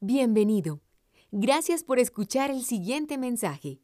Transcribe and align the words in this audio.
Bienvenido. 0.00 0.80
Gracias 1.32 1.82
por 1.82 1.98
escuchar 1.98 2.52
el 2.52 2.62
siguiente 2.62 3.18
mensaje. 3.18 3.80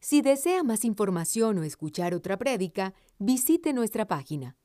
Si 0.00 0.22
desea 0.22 0.62
más 0.62 0.86
información 0.86 1.58
o 1.58 1.64
escuchar 1.64 2.14
otra 2.14 2.38
prédica, 2.38 2.94
visite 3.18 3.74
nuestra 3.74 4.06
página 4.06 4.56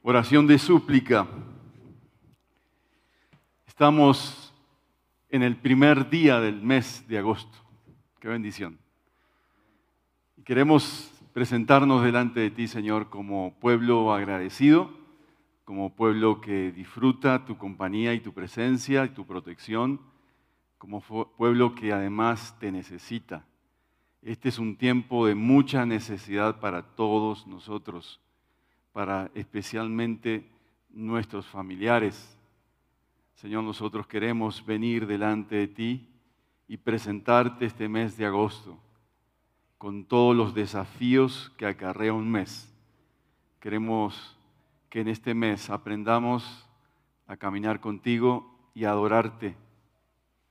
Oración 0.02 0.48
de 0.48 0.58
súplica. 0.58 1.28
Estamos 3.64 4.52
en 5.28 5.44
el 5.44 5.56
primer 5.56 6.10
día 6.10 6.40
del 6.40 6.60
mes 6.60 7.06
de 7.06 7.18
agosto. 7.18 7.56
Qué 8.18 8.26
bendición. 8.26 8.81
Queremos 10.44 11.12
presentarnos 11.32 12.02
delante 12.02 12.40
de 12.40 12.50
ti, 12.50 12.66
Señor, 12.66 13.10
como 13.10 13.54
pueblo 13.60 14.12
agradecido, 14.12 14.90
como 15.64 15.94
pueblo 15.94 16.40
que 16.40 16.72
disfruta 16.72 17.44
tu 17.44 17.56
compañía 17.56 18.12
y 18.12 18.18
tu 18.18 18.32
presencia 18.32 19.04
y 19.04 19.10
tu 19.10 19.24
protección, 19.24 20.00
como 20.78 21.00
pueblo 21.00 21.76
que 21.76 21.92
además 21.92 22.56
te 22.58 22.72
necesita. 22.72 23.44
Este 24.20 24.48
es 24.48 24.58
un 24.58 24.76
tiempo 24.76 25.28
de 25.28 25.36
mucha 25.36 25.86
necesidad 25.86 26.58
para 26.58 26.82
todos 26.82 27.46
nosotros, 27.46 28.20
para 28.92 29.30
especialmente 29.34 30.50
nuestros 30.90 31.46
familiares. 31.46 32.36
Señor, 33.34 33.62
nosotros 33.62 34.08
queremos 34.08 34.66
venir 34.66 35.06
delante 35.06 35.54
de 35.54 35.68
ti 35.68 36.08
y 36.66 36.78
presentarte 36.78 37.66
este 37.66 37.88
mes 37.88 38.16
de 38.16 38.26
agosto 38.26 38.76
con 39.82 40.04
todos 40.04 40.36
los 40.36 40.54
desafíos 40.54 41.52
que 41.56 41.66
acarrea 41.66 42.12
un 42.12 42.30
mes. 42.30 42.72
Queremos 43.58 44.38
que 44.88 45.00
en 45.00 45.08
este 45.08 45.34
mes 45.34 45.70
aprendamos 45.70 46.68
a 47.26 47.36
caminar 47.36 47.80
contigo 47.80 48.70
y 48.74 48.84
a 48.84 48.90
adorarte 48.90 49.56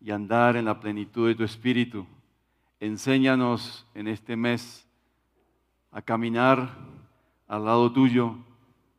y 0.02 0.12
andar 0.12 0.58
en 0.58 0.66
la 0.66 0.82
plenitud 0.82 1.30
de 1.30 1.36
tu 1.36 1.46
espíritu. 1.46 2.06
Enséñanos 2.82 3.88
en 3.94 4.10
este 4.10 4.36
mes 4.36 4.86
a 5.92 6.02
caminar 6.02 6.76
al 7.48 7.64
lado 7.64 7.90
tuyo, 7.94 8.36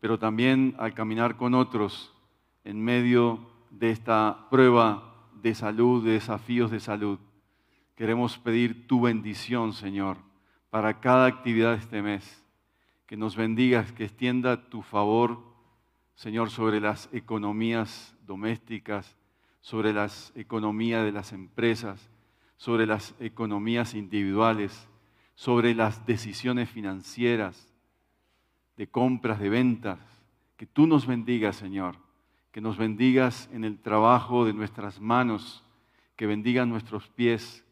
pero 0.01 0.19
también 0.19 0.75
a 0.79 0.93
caminar 0.93 1.37
con 1.37 1.53
otros 1.53 2.11
en 2.65 2.83
medio 2.83 3.39
de 3.69 3.91
esta 3.91 4.47
prueba 4.49 5.13
de 5.43 5.55
salud, 5.55 6.03
de 6.03 6.13
desafíos 6.13 6.71
de 6.71 6.81
salud. 6.81 7.19
Queremos 7.95 8.39
pedir 8.39 8.87
tu 8.87 9.01
bendición, 9.03 9.73
Señor, 9.75 10.17
para 10.71 11.01
cada 11.01 11.27
actividad 11.27 11.73
de 11.73 11.79
este 11.79 12.03
mes. 12.03 12.45
Que 13.07 13.17
nos 13.17 13.37
bendigas, 13.37 13.93
que 13.93 14.05
extienda 14.05 14.71
tu 14.71 14.83
favor, 14.83 15.43
Señor, 16.15 16.51
sobre 16.51 16.81
las 16.81 17.11
economías 17.13 18.17
domésticas, 18.27 19.19
sobre 19.61 19.93
las 19.93 20.33
economías 20.35 21.05
de 21.05 21.13
las 21.13 21.33
empresas, 21.33 22.11
sobre 22.57 22.87
las 22.87 23.15
economías 23.21 23.95
individuales, 23.95 24.89
sobre 25.35 25.75
las 25.75 26.07
decisiones 26.07 26.71
financieras, 26.71 27.73
de 28.77 28.87
compras, 28.87 29.39
de 29.41 29.51
ventas. 29.51 29.99
Que 30.57 30.67
tú 30.67 30.87
nos 30.87 31.07
bendigas, 31.07 31.57
Señor. 31.57 31.97
Que 32.53 32.61
nos 32.61 32.79
bendigas 32.79 33.49
en 33.53 33.65
el 33.65 33.79
trabajo 33.79 34.45
de 34.45 34.53
nuestras 34.53 35.01
manos, 35.01 35.65
que 36.17 36.27
bendigas 36.27 36.67
nuestros 36.67 37.09
pies, 37.09 37.65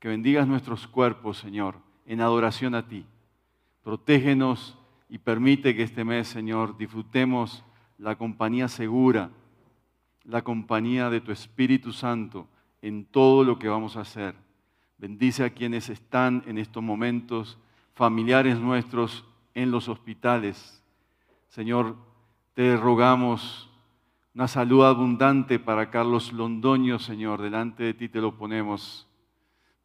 que 0.00 0.08
bendigas 0.08 0.48
nuestros 0.48 0.86
cuerpos, 0.88 1.36
Señor, 1.36 1.76
en 2.06 2.22
adoración 2.22 2.74
a 2.74 2.88
ti. 2.88 3.04
Protégenos 3.84 4.78
y 5.10 5.18
permite 5.18 5.76
que 5.76 5.82
este 5.82 6.04
mes, 6.04 6.26
Señor, 6.26 6.78
disfrutemos 6.78 7.62
la 7.98 8.16
compañía 8.16 8.66
segura, 8.68 9.30
la 10.24 10.42
compañía 10.42 11.10
de 11.10 11.20
tu 11.20 11.32
Espíritu 11.32 11.92
Santo 11.92 12.48
en 12.80 13.04
todo 13.04 13.44
lo 13.44 13.58
que 13.58 13.68
vamos 13.68 13.96
a 13.96 14.00
hacer. 14.00 14.34
Bendice 14.96 15.44
a 15.44 15.50
quienes 15.50 15.90
están 15.90 16.42
en 16.46 16.56
estos 16.56 16.82
momentos, 16.82 17.58
familiares 17.92 18.58
nuestros 18.58 19.26
en 19.52 19.70
los 19.70 19.88
hospitales. 19.88 20.82
Señor, 21.48 21.96
te 22.54 22.76
rogamos 22.76 23.70
una 24.34 24.48
salud 24.48 24.84
abundante 24.84 25.58
para 25.58 25.90
Carlos 25.90 26.32
Londoño, 26.32 26.98
Señor. 26.98 27.42
Delante 27.42 27.82
de 27.82 27.94
ti 27.94 28.08
te 28.08 28.20
lo 28.20 28.36
ponemos. 28.36 29.09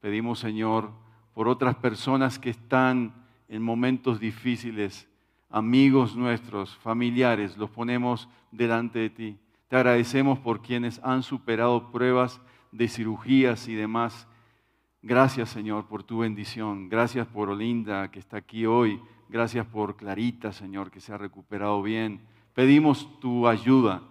Pedimos, 0.05 0.38
Señor, 0.38 0.91
por 1.33 1.47
otras 1.47 1.77
personas 1.77 2.38
que 2.38 2.51
están 2.51 3.11
en 3.49 3.63
momentos 3.63 4.19
difíciles, 4.19 5.09
amigos 5.49 6.16
nuestros, 6.16 6.77
familiares, 6.77 7.57
los 7.57 7.71
ponemos 7.71 8.29
delante 8.51 8.99
de 8.99 9.09
ti. 9.09 9.39
Te 9.67 9.77
agradecemos 9.77 10.38
por 10.38 10.61
quienes 10.61 11.01
han 11.03 11.23
superado 11.23 11.91
pruebas 11.91 12.39
de 12.71 12.88
cirugías 12.88 13.67
y 13.67 13.73
demás. 13.73 14.27
Gracias, 15.01 15.49
Señor, 15.49 15.88
por 15.88 16.03
tu 16.03 16.19
bendición. 16.19 16.87
Gracias 16.87 17.25
por 17.25 17.49
Olinda, 17.49 18.11
que 18.11 18.19
está 18.19 18.37
aquí 18.37 18.67
hoy. 18.67 19.01
Gracias 19.27 19.66
por 19.66 19.95
Clarita, 19.95 20.53
Señor, 20.53 20.91
que 20.91 21.01
se 21.01 21.13
ha 21.13 21.17
recuperado 21.17 21.81
bien. 21.81 22.22
Pedimos 22.53 23.19
tu 23.19 23.47
ayuda 23.47 24.03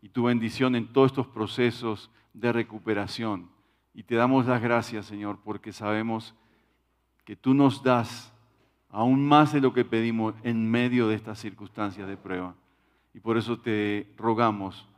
y 0.00 0.08
tu 0.08 0.22
bendición 0.22 0.76
en 0.76 0.90
todos 0.94 1.10
estos 1.10 1.26
procesos 1.26 2.10
de 2.32 2.54
recuperación. 2.54 3.52
Y 3.94 4.04
te 4.04 4.14
damos 4.14 4.46
las 4.46 4.62
gracias, 4.62 5.06
Señor, 5.06 5.38
porque 5.44 5.72
sabemos 5.72 6.34
que 7.24 7.36
tú 7.36 7.54
nos 7.54 7.82
das 7.82 8.32
aún 8.88 9.26
más 9.26 9.52
de 9.52 9.60
lo 9.60 9.72
que 9.72 9.84
pedimos 9.84 10.34
en 10.42 10.70
medio 10.70 11.08
de 11.08 11.14
estas 11.14 11.38
circunstancias 11.38 12.08
de 12.08 12.16
prueba. 12.16 12.54
Y 13.14 13.20
por 13.20 13.36
eso 13.36 13.58
te 13.58 14.12
rogamos 14.16 14.88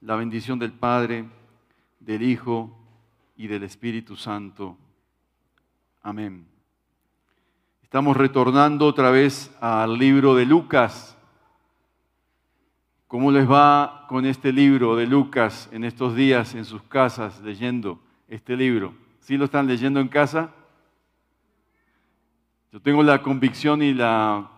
la 0.00 0.16
bendición 0.16 0.58
del 0.58 0.72
Padre, 0.72 1.28
del 1.98 2.22
Hijo 2.22 2.76
y 3.36 3.46
del 3.46 3.64
Espíritu 3.64 4.16
Santo. 4.16 4.76
Amén. 6.02 6.46
Estamos 7.82 8.16
retornando 8.16 8.86
otra 8.86 9.10
vez 9.10 9.56
al 9.60 9.98
libro 9.98 10.34
de 10.34 10.46
Lucas. 10.46 11.16
¿Cómo 13.06 13.30
les 13.30 13.48
va 13.50 14.06
con 14.08 14.26
este 14.26 14.52
libro 14.52 14.96
de 14.96 15.06
Lucas 15.06 15.68
en 15.72 15.84
estos 15.84 16.14
días 16.14 16.54
en 16.54 16.64
sus 16.64 16.82
casas 16.82 17.40
leyendo? 17.40 18.03
Este 18.28 18.56
libro. 18.56 18.94
¿Sí 19.20 19.36
lo 19.36 19.46
están 19.46 19.66
leyendo 19.66 20.00
en 20.00 20.08
casa? 20.08 20.52
Yo 22.72 22.80
tengo 22.80 23.02
la 23.02 23.22
convicción 23.22 23.82
y 23.82 23.94
la 23.94 24.50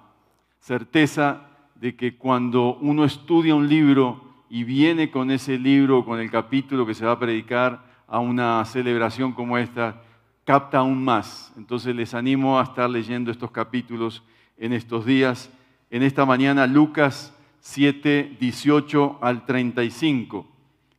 certeza 0.59 1.43
de 1.75 1.94
que 1.94 2.16
cuando 2.16 2.77
uno 2.77 3.04
estudia 3.04 3.54
un 3.54 3.69
libro 3.69 4.44
y 4.49 4.65
viene 4.65 5.10
con 5.10 5.31
ese 5.31 5.59
libro, 5.59 6.04
con 6.04 6.21
el 6.21 6.31
capítulo 6.31 6.87
que 6.87 6.94
se 6.94 7.04
va 7.04 7.12
a 7.12 7.19
predicar 7.19 7.84
a 8.06 8.19
una 8.19 8.65
celebración 8.65 9.32
como 9.32 9.59
esta, 9.59 10.03
capta 10.44 10.78
aún 10.78 11.04
más. 11.04 11.53
Entonces 11.56 11.94
les 11.94 12.15
animo 12.15 12.59
a 12.59 12.62
estar 12.62 12.88
leyendo 12.88 13.31
estos 13.31 13.50
capítulos 13.50 14.22
en 14.56 14.72
estos 14.72 15.04
días. 15.04 15.50
En 15.91 16.03
esta 16.03 16.25
mañana, 16.25 16.66
Lucas 16.66 17.37
7, 17.60 18.37
18 18.41 19.19
al 19.21 19.44
35. 19.44 20.47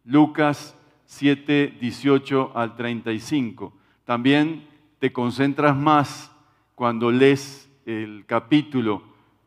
Lucas 0.03 0.76
7, 1.07 1.77
18 1.79 2.51
al 2.53 2.75
35. 2.75 3.73
También 4.03 4.67
te 4.99 5.11
concentras 5.11 5.75
más 5.75 6.31
cuando 6.75 7.11
lees 7.11 7.71
el 7.85 8.25
capítulo 8.27 9.01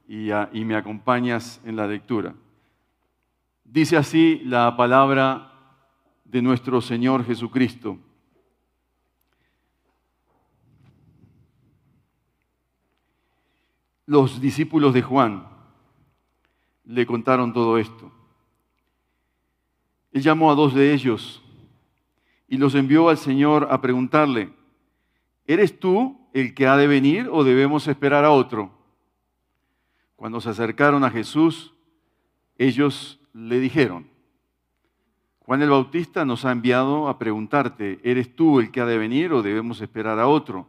y, 0.08 0.30
me 0.64 0.74
acompañas 0.74 1.60
en 1.64 1.76
la 1.76 1.86
lectura. 1.86 2.34
Dice 3.62 3.96
así 3.96 4.40
la 4.44 4.74
palabra 4.76 5.52
de 6.24 6.42
nuestro 6.42 6.80
Señor 6.80 7.24
Jesucristo. 7.24 7.98
Los 14.06 14.40
discípulos 14.40 14.94
de 14.94 15.02
Juan 15.02 15.46
le 16.84 17.06
contaron 17.06 17.52
todo 17.52 17.78
esto. 17.78 18.10
Él 20.10 20.22
llamó 20.22 20.50
a 20.50 20.54
dos 20.54 20.74
de 20.74 20.92
ellos 20.92 21.42
y 22.50 22.58
los 22.58 22.74
envió 22.74 23.08
al 23.08 23.16
Señor 23.16 23.68
a 23.70 23.80
preguntarle, 23.80 24.52
¿eres 25.46 25.78
tú 25.78 26.18
el 26.34 26.52
que 26.52 26.66
ha 26.66 26.76
de 26.76 26.88
venir 26.88 27.28
o 27.30 27.44
debemos 27.44 27.86
esperar 27.86 28.24
a 28.24 28.32
otro? 28.32 28.72
Cuando 30.16 30.40
se 30.40 30.50
acercaron 30.50 31.04
a 31.04 31.10
Jesús, 31.10 31.72
ellos 32.58 33.20
le 33.32 33.60
dijeron, 33.60 34.10
Juan 35.38 35.62
el 35.62 35.70
Bautista 35.70 36.24
nos 36.24 36.44
ha 36.44 36.50
enviado 36.50 37.08
a 37.08 37.20
preguntarte, 37.20 38.00
¿eres 38.02 38.34
tú 38.34 38.58
el 38.58 38.72
que 38.72 38.80
ha 38.80 38.86
de 38.86 38.98
venir 38.98 39.32
o 39.32 39.42
debemos 39.42 39.80
esperar 39.80 40.18
a 40.18 40.26
otro? 40.26 40.66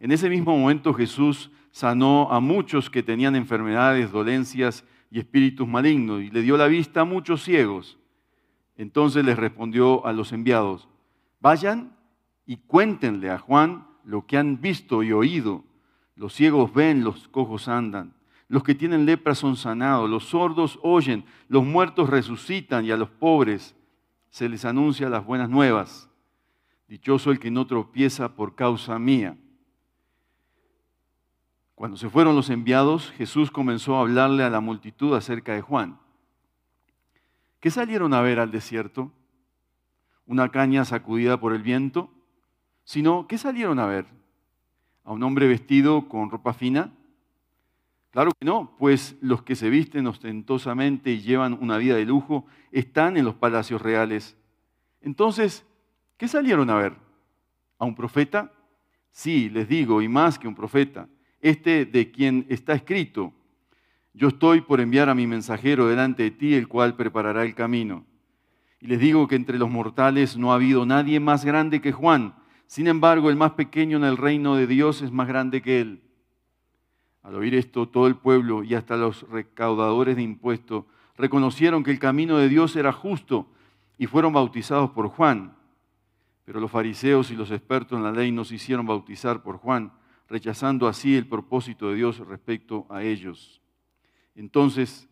En 0.00 0.12
ese 0.12 0.30
mismo 0.30 0.56
momento 0.56 0.94
Jesús 0.94 1.50
sanó 1.70 2.32
a 2.32 2.40
muchos 2.40 2.88
que 2.88 3.02
tenían 3.02 3.36
enfermedades, 3.36 4.10
dolencias 4.10 4.86
y 5.10 5.18
espíritus 5.18 5.68
malignos 5.68 6.22
y 6.22 6.30
le 6.30 6.40
dio 6.40 6.56
la 6.56 6.66
vista 6.66 7.02
a 7.02 7.04
muchos 7.04 7.42
ciegos. 7.42 7.98
Entonces 8.78 9.22
les 9.22 9.38
respondió 9.38 10.06
a 10.06 10.14
los 10.14 10.32
enviados, 10.32 10.88
Vayan 11.40 11.96
y 12.46 12.58
cuéntenle 12.58 13.30
a 13.30 13.38
Juan 13.38 13.86
lo 14.04 14.26
que 14.26 14.36
han 14.36 14.60
visto 14.60 15.02
y 15.02 15.12
oído. 15.12 15.64
Los 16.14 16.34
ciegos 16.34 16.72
ven, 16.72 17.02
los 17.02 17.28
cojos 17.28 17.68
andan. 17.68 18.14
Los 18.48 18.64
que 18.64 18.74
tienen 18.74 19.06
lepra 19.06 19.34
son 19.34 19.56
sanados, 19.56 20.10
los 20.10 20.24
sordos 20.24 20.78
oyen, 20.82 21.24
los 21.48 21.64
muertos 21.64 22.10
resucitan 22.10 22.84
y 22.84 22.90
a 22.90 22.96
los 22.96 23.08
pobres 23.08 23.76
se 24.28 24.48
les 24.48 24.64
anuncia 24.64 25.08
las 25.08 25.24
buenas 25.24 25.48
nuevas. 25.48 26.10
Dichoso 26.88 27.30
el 27.30 27.38
que 27.38 27.50
no 27.50 27.66
tropieza 27.66 28.34
por 28.34 28.56
causa 28.56 28.98
mía. 28.98 29.36
Cuando 31.76 31.96
se 31.96 32.10
fueron 32.10 32.34
los 32.34 32.50
enviados, 32.50 33.10
Jesús 33.12 33.50
comenzó 33.50 33.96
a 33.96 34.00
hablarle 34.00 34.42
a 34.42 34.50
la 34.50 34.60
multitud 34.60 35.14
acerca 35.14 35.54
de 35.54 35.62
Juan. 35.62 35.98
¿Qué 37.60 37.70
salieron 37.70 38.12
a 38.12 38.20
ver 38.20 38.40
al 38.40 38.50
desierto? 38.50 39.12
¿Una 40.30 40.50
caña 40.50 40.84
sacudida 40.84 41.40
por 41.40 41.52
el 41.52 41.62
viento? 41.64 42.08
Sino, 42.84 43.26
¿qué 43.26 43.36
salieron 43.36 43.80
a 43.80 43.86
ver? 43.86 44.06
¿A 45.02 45.10
un 45.10 45.24
hombre 45.24 45.48
vestido 45.48 46.08
con 46.08 46.30
ropa 46.30 46.52
fina? 46.52 46.92
Claro 48.12 48.30
que 48.38 48.44
no, 48.44 48.76
pues 48.78 49.16
los 49.20 49.42
que 49.42 49.56
se 49.56 49.70
visten 49.70 50.06
ostentosamente 50.06 51.10
y 51.10 51.20
llevan 51.20 51.58
una 51.60 51.78
vida 51.78 51.96
de 51.96 52.04
lujo 52.04 52.46
están 52.70 53.16
en 53.16 53.24
los 53.24 53.34
palacios 53.34 53.82
reales. 53.82 54.36
Entonces, 55.00 55.66
¿qué 56.16 56.28
salieron 56.28 56.70
a 56.70 56.76
ver? 56.76 56.94
¿A 57.76 57.84
un 57.84 57.96
profeta? 57.96 58.52
Sí, 59.10 59.50
les 59.50 59.68
digo, 59.68 60.00
y 60.00 60.06
más 60.06 60.38
que 60.38 60.46
un 60.46 60.54
profeta 60.54 61.08
este 61.40 61.86
de 61.86 62.12
quien 62.12 62.46
está 62.48 62.74
escrito, 62.74 63.32
yo 64.14 64.28
estoy 64.28 64.60
por 64.60 64.80
enviar 64.80 65.08
a 65.08 65.14
mi 65.16 65.26
mensajero 65.26 65.88
delante 65.88 66.22
de 66.22 66.30
ti, 66.30 66.54
el 66.54 66.68
cual 66.68 66.94
preparará 66.94 67.42
el 67.42 67.56
camino. 67.56 68.06
Y 68.80 68.86
les 68.86 68.98
digo 68.98 69.28
que 69.28 69.36
entre 69.36 69.58
los 69.58 69.70
mortales 69.70 70.36
no 70.36 70.52
ha 70.52 70.56
habido 70.56 70.86
nadie 70.86 71.20
más 71.20 71.44
grande 71.44 71.80
que 71.80 71.92
Juan. 71.92 72.34
Sin 72.66 72.86
embargo, 72.86 73.30
el 73.30 73.36
más 73.36 73.52
pequeño 73.52 73.98
en 73.98 74.04
el 74.04 74.16
reino 74.16 74.56
de 74.56 74.66
Dios 74.66 75.02
es 75.02 75.12
más 75.12 75.28
grande 75.28 75.60
que 75.60 75.80
él. 75.80 76.02
Al 77.22 77.34
oír 77.34 77.54
esto, 77.54 77.88
todo 77.88 78.06
el 78.06 78.16
pueblo 78.16 78.64
y 78.64 78.74
hasta 78.74 78.96
los 78.96 79.28
recaudadores 79.28 80.16
de 80.16 80.22
impuestos 80.22 80.86
reconocieron 81.16 81.84
que 81.84 81.90
el 81.90 81.98
camino 81.98 82.38
de 82.38 82.48
Dios 82.48 82.74
era 82.76 82.92
justo 82.92 83.46
y 83.98 84.06
fueron 84.06 84.32
bautizados 84.32 84.90
por 84.90 85.08
Juan. 85.08 85.54
Pero 86.46 86.60
los 86.60 86.70
fariseos 86.70 87.30
y 87.30 87.36
los 87.36 87.50
expertos 87.50 87.98
en 87.98 88.04
la 88.04 88.12
ley 88.12 88.32
no 88.32 88.44
se 88.44 88.54
hicieron 88.54 88.86
bautizar 88.86 89.42
por 89.42 89.58
Juan 89.58 89.92
rechazando 90.30 90.86
así 90.86 91.16
el 91.16 91.26
propósito 91.26 91.90
de 91.90 91.96
Dios 91.96 92.18
respecto 92.18 92.86
a 92.88 93.02
ellos. 93.02 93.60
Entonces, 94.36 95.08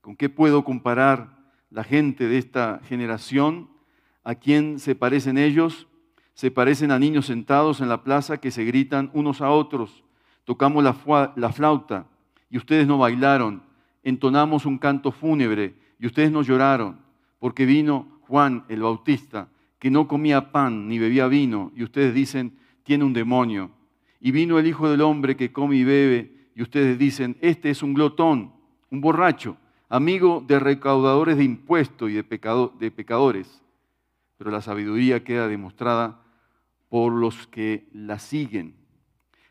¿con 0.00 0.16
qué 0.16 0.28
puedo 0.28 0.64
comparar 0.64 1.35
la 1.70 1.84
gente 1.84 2.28
de 2.28 2.38
esta 2.38 2.80
generación? 2.88 3.68
¿A 4.24 4.34
quién 4.34 4.78
se 4.78 4.94
parecen 4.94 5.38
ellos? 5.38 5.86
Se 6.34 6.50
parecen 6.50 6.90
a 6.90 6.98
niños 6.98 7.26
sentados 7.26 7.80
en 7.80 7.88
la 7.88 8.02
plaza 8.02 8.38
que 8.38 8.50
se 8.50 8.64
gritan 8.64 9.10
unos 9.14 9.40
a 9.40 9.50
otros. 9.50 10.04
Tocamos 10.44 10.84
la, 10.84 11.32
la 11.36 11.52
flauta 11.52 12.06
y 12.50 12.58
ustedes 12.58 12.86
no 12.86 12.98
bailaron. 12.98 13.62
Entonamos 14.02 14.66
un 14.66 14.78
canto 14.78 15.12
fúnebre 15.12 15.74
y 15.98 16.06
ustedes 16.06 16.30
no 16.30 16.42
lloraron, 16.42 16.98
porque 17.38 17.66
vino 17.66 18.20
Juan 18.22 18.64
el 18.68 18.82
Bautista, 18.82 19.48
que 19.78 19.90
no 19.90 20.08
comía 20.08 20.52
pan 20.52 20.88
ni 20.88 20.98
bebía 20.98 21.26
vino, 21.26 21.72
y 21.74 21.82
ustedes 21.82 22.14
dicen, 22.14 22.56
tiene 22.82 23.04
un 23.04 23.12
demonio. 23.12 23.70
Y 24.20 24.30
vino 24.30 24.58
el 24.58 24.66
Hijo 24.66 24.88
del 24.88 25.00
Hombre 25.00 25.36
que 25.36 25.52
come 25.52 25.76
y 25.76 25.84
bebe, 25.84 26.48
y 26.54 26.62
ustedes 26.62 26.98
dicen, 26.98 27.36
este 27.40 27.70
es 27.70 27.82
un 27.82 27.94
glotón, 27.94 28.52
un 28.90 29.00
borracho, 29.00 29.56
amigo 29.88 30.42
de 30.46 30.58
recaudadores 30.58 31.36
de 31.36 31.44
impuestos 31.44 32.10
y 32.10 32.14
de, 32.14 32.22
de 32.22 32.90
pecadores. 32.90 33.62
Pero 34.36 34.50
la 34.50 34.60
sabiduría 34.60 35.24
queda 35.24 35.48
demostrada 35.48 36.20
por 36.88 37.12
los 37.12 37.46
que 37.46 37.88
la 37.92 38.18
siguen. 38.18 38.74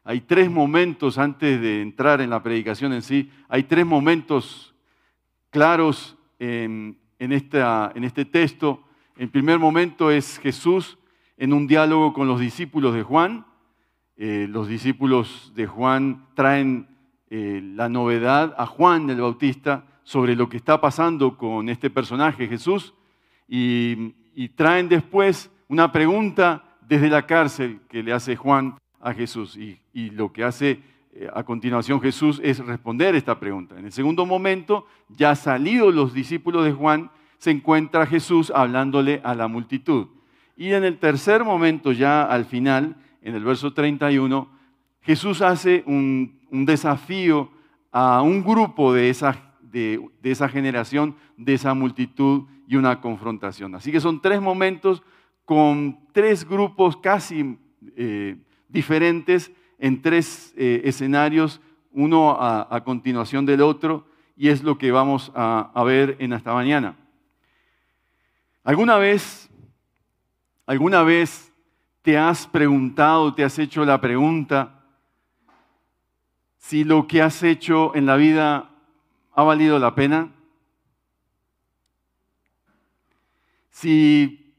Hay 0.03 0.21
tres 0.21 0.51
momentos 0.51 1.17
antes 1.17 1.59
de 1.59 1.81
entrar 1.81 2.21
en 2.21 2.29
la 2.29 2.43
predicación 2.43 2.93
en 2.93 3.01
sí, 3.01 3.31
hay 3.49 3.63
tres 3.63 3.85
momentos 3.85 4.75
claros 5.49 6.15
en 6.37 6.97
este 7.19 8.25
texto. 8.25 8.83
El 9.17 9.29
primer 9.29 9.57
momento 9.57 10.11
es 10.11 10.37
Jesús 10.39 10.97
en 11.37 11.53
un 11.53 11.67
diálogo 11.67 12.13
con 12.13 12.27
los 12.27 12.39
discípulos 12.39 12.93
de 12.93 13.03
Juan. 13.03 13.45
Eh, 14.17 14.47
los 14.49 14.67
discípulos 14.67 15.51
de 15.55 15.67
Juan 15.67 16.27
traen 16.35 16.87
eh, 17.29 17.61
la 17.63 17.89
novedad 17.89 18.55
a 18.57 18.65
Juan 18.65 19.09
el 19.09 19.19
Bautista 19.19 19.85
sobre 20.05 20.37
lo 20.37 20.47
que 20.47 20.55
está 20.55 20.79
pasando 20.79 21.35
con 21.35 21.67
este 21.67 21.89
personaje 21.89 22.47
Jesús 22.47 22.93
y, 23.49 24.13
traen 24.55 24.87
después 24.87 25.51
una 25.67 25.91
pregunta 25.91 26.63
desde 26.87 27.09
la 27.09 27.25
cárcel 27.25 27.81
que 27.89 28.03
le 28.03 28.13
hace 28.13 28.35
Juan 28.35 28.75
a 29.01 29.13
Jesús 29.13 29.57
y, 29.57 29.79
lo 30.11 30.31
que 30.31 30.43
hace 30.43 30.79
eh, 31.13 31.29
a 31.33 31.43
continuación 31.43 31.99
Jesús 31.99 32.39
es 32.43 32.59
responder 32.59 33.15
esta 33.15 33.39
pregunta. 33.39 33.77
En 33.77 33.85
el 33.85 33.91
segundo 33.91 34.25
momento, 34.25 34.85
ya 35.09 35.35
salidos 35.35 35.93
los 35.93 36.13
discípulos 36.13 36.63
de 36.65 36.71
Juan, 36.71 37.11
se 37.37 37.51
encuentra 37.51 38.05
Jesús 38.05 38.51
hablándole 38.53 39.21
a 39.23 39.35
la 39.35 39.47
multitud. 39.47 40.07
Y 40.57 40.71
en 40.71 40.83
el 40.83 40.97
tercer 40.99 41.43
momento, 41.43 41.91
ya 41.91 42.23
al 42.23 42.45
final, 42.45 42.95
en 43.21 43.35
el 43.35 43.43
verso 43.43 43.73
31, 43.73 44.47
Jesús 45.01 45.41
hace 45.41 45.83
un, 45.85 46.39
desafío 46.49 47.49
a 47.91 48.21
un 48.21 48.43
grupo 48.43 48.93
de 48.93 49.09
esa, 49.09 49.54
de, 49.81 50.31
esa 50.31 50.47
generación, 50.47 51.15
de 51.37 51.53
esa 51.53 51.73
multitud 51.73 52.43
y 52.67 52.75
una 52.75 53.01
confrontación. 53.01 53.75
Así 53.75 53.91
que 53.91 53.99
son 53.99 54.21
tres 54.21 54.41
momentos 54.41 55.03
con 55.43 55.99
tres 56.13 56.47
grupos 56.47 56.97
casi 56.97 57.57
eh, 57.95 58.37
diferentes 58.69 59.51
en 59.77 60.01
tres 60.01 60.53
eh, 60.57 60.81
escenarios, 60.85 61.61
uno 61.91 62.37
a, 62.39 62.83
continuación 62.83 63.45
del 63.45 63.61
otro, 63.61 64.07
y 64.35 64.49
es 64.49 64.63
lo 64.63 64.77
que 64.77 64.91
vamos 64.91 65.31
a, 65.35 65.71
a 65.73 65.83
ver 65.83 66.17
en 66.19 66.33
esta 66.33 66.53
mañana. 66.53 66.97
¿Alguna 68.63 68.97
vez, 68.97 69.49
alguna 70.65 71.03
vez 71.03 71.53
¿Te 72.05 72.19
has 72.19 72.45
preguntado, 72.45 73.33
te 73.33 73.43
has 73.43 73.57
hecho 73.57 73.83
la 73.83 73.99
pregunta 73.99 74.83
si 76.55 76.83
lo 76.83 77.07
que 77.07 77.19
has 77.19 77.41
hecho 77.41 77.95
en 77.95 78.05
la 78.05 78.15
vida 78.15 78.74
ha 79.35 79.43
valido 79.43 79.77
la 79.77 79.93
pena? 79.93 80.33
Si 83.69 84.55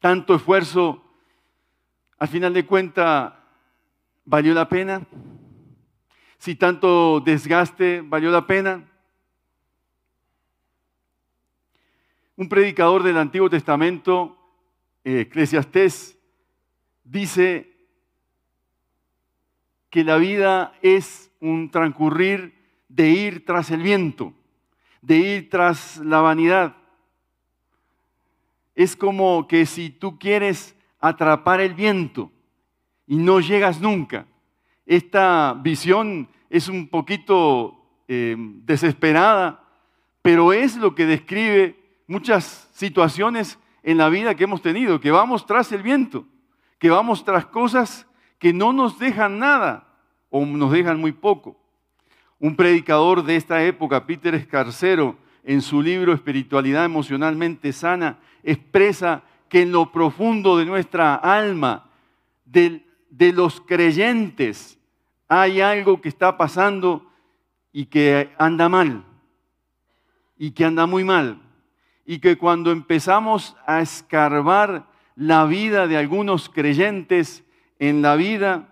tanto 0.00 0.34
esfuerzo, 0.34 1.02
al 2.18 2.26
final 2.26 2.52
de 2.52 2.66
cuentas, 2.66 3.32
valió 4.24 4.52
la 4.52 4.68
pena? 4.68 5.06
Si 6.38 6.56
tanto 6.56 7.20
desgaste, 7.20 8.00
valió 8.00 8.30
la 8.30 8.46
pena? 8.46 8.84
Un 12.34 12.48
predicador 12.48 13.04
del 13.04 13.16
Antiguo 13.16 13.48
Testamento, 13.48 14.36
eh, 15.04 15.20
Eclesiastés, 15.20 16.18
dice 17.04 17.70
que 19.88 20.02
la 20.02 20.16
vida 20.16 20.72
es 20.82 21.30
un 21.40 21.70
transcurrir 21.70 22.59
de 22.90 23.08
ir 23.08 23.46
tras 23.46 23.70
el 23.70 23.82
viento, 23.82 24.34
de 25.00 25.16
ir 25.16 25.48
tras 25.48 25.96
la 25.96 26.20
vanidad. 26.20 26.76
Es 28.74 28.94
como 28.94 29.48
que 29.48 29.64
si 29.64 29.88
tú 29.88 30.18
quieres 30.18 30.76
atrapar 31.00 31.62
el 31.62 31.72
viento 31.72 32.30
y 33.06 33.16
no 33.16 33.40
llegas 33.40 33.80
nunca, 33.80 34.26
esta 34.84 35.54
visión 35.54 36.28
es 36.50 36.68
un 36.68 36.88
poquito 36.88 37.82
eh, 38.08 38.36
desesperada, 38.38 39.64
pero 40.20 40.52
es 40.52 40.76
lo 40.76 40.94
que 40.94 41.06
describe 41.06 41.78
muchas 42.06 42.68
situaciones 42.74 43.58
en 43.82 43.96
la 43.96 44.08
vida 44.08 44.34
que 44.34 44.44
hemos 44.44 44.60
tenido, 44.60 45.00
que 45.00 45.10
vamos 45.10 45.46
tras 45.46 45.72
el 45.72 45.82
viento 45.82 46.26
que 46.80 46.90
vamos 46.90 47.24
tras 47.24 47.46
cosas 47.46 48.08
que 48.38 48.52
no 48.52 48.72
nos 48.72 48.98
dejan 48.98 49.38
nada 49.38 49.86
o 50.30 50.44
nos 50.44 50.72
dejan 50.72 50.98
muy 50.98 51.12
poco. 51.12 51.59
Un 52.40 52.56
predicador 52.56 53.22
de 53.22 53.36
esta 53.36 53.62
época, 53.62 54.06
Peter 54.06 54.34
Escarcero, 54.34 55.18
en 55.44 55.60
su 55.60 55.82
libro 55.82 56.14
Espiritualidad 56.14 56.86
Emocionalmente 56.86 57.70
Sana, 57.70 58.18
expresa 58.42 59.22
que 59.50 59.60
en 59.60 59.72
lo 59.72 59.92
profundo 59.92 60.56
de 60.56 60.64
nuestra 60.64 61.16
alma, 61.16 61.90
de, 62.46 62.86
de 63.10 63.34
los 63.34 63.60
creyentes, 63.60 64.78
hay 65.28 65.60
algo 65.60 66.00
que 66.00 66.08
está 66.08 66.38
pasando 66.38 67.12
y 67.72 67.84
que 67.84 68.30
anda 68.38 68.70
mal, 68.70 69.04
y 70.38 70.52
que 70.52 70.64
anda 70.64 70.86
muy 70.86 71.04
mal, 71.04 71.42
y 72.06 72.20
que 72.20 72.38
cuando 72.38 72.72
empezamos 72.72 73.54
a 73.66 73.82
escarbar 73.82 74.86
la 75.14 75.44
vida 75.44 75.86
de 75.86 75.98
algunos 75.98 76.48
creyentes 76.48 77.44
en 77.78 78.00
la 78.00 78.16
vida, 78.16 78.70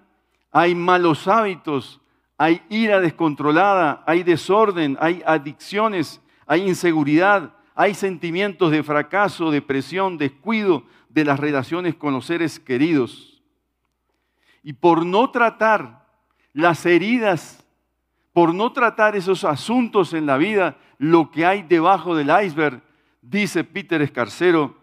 hay 0.53 0.75
malos 0.75 1.29
hábitos, 1.29 2.01
hay 2.39 2.63
ira 2.69 3.01
descontrolada, 3.01 4.05
hay 4.07 4.23
desorden, 4.23 4.97
hay 5.01 5.23
adicciones, 5.27 6.23
hay 6.47 6.69
inseguridad, 6.69 7.53
hay 7.75 7.95
sentimientos 7.95 8.71
de 8.71 8.85
fracaso, 8.85 9.51
depresión, 9.51 10.17
descuido 10.17 10.85
de 11.09 11.25
las 11.25 11.41
relaciones 11.41 11.97
con 11.97 12.15
los 12.15 12.27
seres 12.27 12.61
queridos. 12.61 13.43
Y 14.63 14.73
por 14.73 15.05
no 15.05 15.31
tratar 15.31 16.07
las 16.53 16.87
heridas, 16.87 17.67
por 18.33 18.55
no 18.55 18.73
tratar 18.73 19.17
esos 19.17 19.43
asuntos 19.45 20.13
en 20.13 20.27
la 20.27 20.37
vida, 20.37 20.79
lo 20.99 21.33
que 21.33 21.45
hay 21.45 21.63
debajo 21.65 22.15
del 22.15 22.31
iceberg, 22.45 22.83
dice 23.21 23.65
Peter 23.65 24.01
Escarcero, 24.01 24.77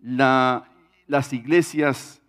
las 0.00 1.32
iglesias 1.32 2.22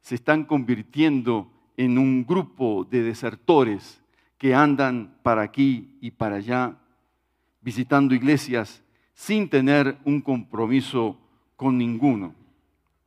se 0.00 0.14
están 0.14 0.44
convirtiendo 0.44 1.52
en 1.80 1.96
un 1.96 2.26
grupo 2.26 2.86
de 2.90 3.02
desertores 3.02 4.02
que 4.36 4.54
andan 4.54 5.16
para 5.22 5.40
aquí 5.40 5.96
y 6.02 6.10
para 6.10 6.36
allá, 6.36 6.76
visitando 7.62 8.14
iglesias 8.14 8.82
sin 9.14 9.48
tener 9.48 9.96
un 10.04 10.20
compromiso 10.20 11.18
con 11.56 11.78
ninguno. 11.78 12.34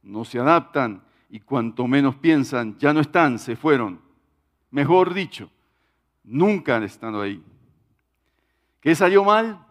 No 0.02 0.26
se 0.26 0.40
adaptan 0.40 1.04
y 1.30 1.40
cuanto 1.42 1.88
menos 1.88 2.16
piensan, 2.16 2.76
ya 2.80 2.94
no 2.94 3.00
están, 3.00 3.38
se 3.38 3.56
fueron. 3.56 4.02
Mejor 4.72 5.14
dicho, 5.14 5.52
nunca 6.24 6.78
han 6.78 6.84
estado 6.84 7.22
ahí. 7.22 7.44
¿Qué 8.82 8.96
salió 8.96 9.24
mal? 9.24 9.64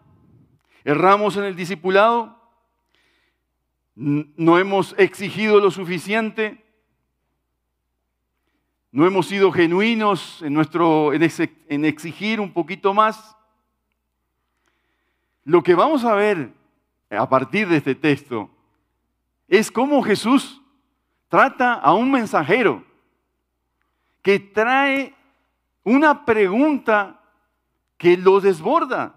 ¿Erramos 0.85 1.35
en 1.35 1.43
el 1.43 1.57
discipulado? 1.57 2.39
¿No 3.95 4.57
hemos 4.59 4.95
exigido 4.97 5.59
lo 5.59 5.71
suficiente? 5.71 6.62
¿No 8.93 9.07
hemos 9.07 9.25
sido 9.25 9.51
genuinos 9.51 10.43
en, 10.43 10.53
nuestro, 10.53 11.13
en 11.13 11.83
exigir 11.83 12.39
un 12.39 12.53
poquito 12.53 12.93
más? 12.93 13.35
Lo 15.43 15.63
que 15.63 15.73
vamos 15.73 16.05
a 16.05 16.13
ver 16.13 16.53
a 17.09 17.27
partir 17.27 17.67
de 17.67 17.77
este 17.77 17.95
texto 17.95 18.51
es 19.47 19.71
cómo 19.71 20.03
Jesús 20.03 20.61
trata 21.27 21.73
a 21.73 21.95
un 21.95 22.11
mensajero 22.11 22.85
que 24.21 24.37
trae 24.37 25.15
una 25.83 26.23
pregunta 26.23 27.19
que 27.97 28.15
lo 28.15 28.41
desborda, 28.41 29.15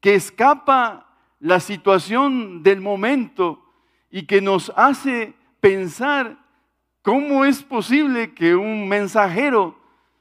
que 0.00 0.14
escapa 0.14 1.08
la 1.40 1.58
situación 1.58 2.62
del 2.62 2.80
momento 2.80 3.60
y 4.08 4.24
que 4.24 4.40
nos 4.40 4.72
hace 4.76 5.34
pensar 5.60 6.41
cómo 7.02 7.44
es 7.44 7.62
posible 7.62 8.32
que 8.32 8.54
un 8.54 8.88
mensajero 8.88 9.78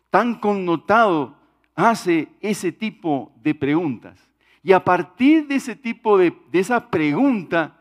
tan 0.09 0.35
connotado 0.35 1.35
hace 1.75 2.27
ese 2.41 2.71
tipo 2.71 3.31
de 3.41 3.55
preguntas. 3.55 4.19
Y 4.63 4.73
a 4.73 4.83
partir 4.83 5.47
de 5.47 5.55
ese 5.55 5.75
tipo 5.75 6.17
de, 6.17 6.33
esa 6.51 6.89
pregunta, 6.89 7.79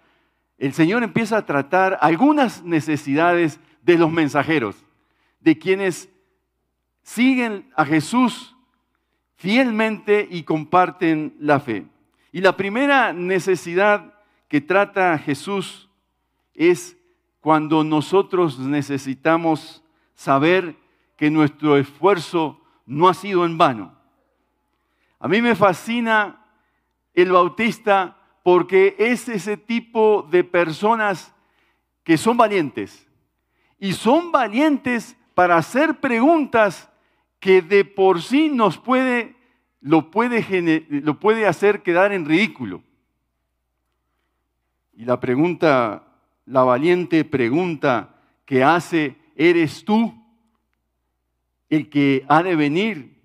el 0.56 0.72
Señor 0.72 1.02
empieza 1.02 1.38
a 1.38 1.46
tratar 1.46 1.98
algunas 2.00 2.62
necesidades 2.62 3.60
de 3.82 3.98
los 3.98 4.10
mensajeros, 4.10 4.76
de 5.40 5.58
quienes 5.58 6.08
siguen 7.02 7.70
a 7.74 7.84
Jesús 7.84 8.56
fielmente 9.36 10.26
y 10.30 10.42
comparten 10.42 11.34
la 11.38 11.60
fe. 11.60 11.86
Y 12.32 12.40
la 12.40 12.56
primera 12.56 13.12
necesidad 13.12 14.14
que 14.48 14.60
trata 14.60 15.18
Jesús 15.18 15.88
es 16.54 16.96
cuando 17.40 17.84
nosotros 17.84 18.58
necesitamos 18.58 19.82
saber 20.14 20.76
que 21.16 21.30
nuestro 21.30 21.76
esfuerzo 21.76 22.60
no 22.86 23.08
ha 23.08 23.14
sido 23.14 23.44
en 23.44 23.56
vano. 23.56 23.94
A 25.18 25.28
mí 25.28 25.40
me 25.42 25.54
fascina 25.54 26.44
el 27.14 27.32
bautista 27.32 28.16
porque 28.42 28.96
es 28.98 29.28
ese 29.28 29.56
tipo 29.56 30.26
de 30.30 30.44
personas 30.44 31.34
que 32.04 32.16
son 32.16 32.36
valientes. 32.36 33.06
Y 33.78 33.92
son 33.92 34.32
valientes 34.32 35.16
para 35.34 35.56
hacer 35.56 36.00
preguntas 36.00 36.90
que 37.38 37.62
de 37.62 37.84
por 37.84 38.20
sí 38.20 38.50
nos 38.50 38.76
puede, 38.76 39.36
lo 39.80 40.10
puede, 40.10 40.86
lo 40.88 41.18
puede 41.18 41.46
hacer 41.46 41.82
quedar 41.82 42.12
en 42.12 42.26
ridículo. 42.26 42.82
Y 44.92 45.04
la 45.06 45.18
pregunta, 45.18 46.09
la 46.50 46.64
valiente 46.64 47.24
pregunta 47.24 48.16
que 48.44 48.64
hace, 48.64 49.16
¿eres 49.36 49.84
tú 49.84 50.12
el 51.68 51.88
que 51.88 52.24
ha 52.28 52.42
de 52.42 52.56
venir 52.56 53.22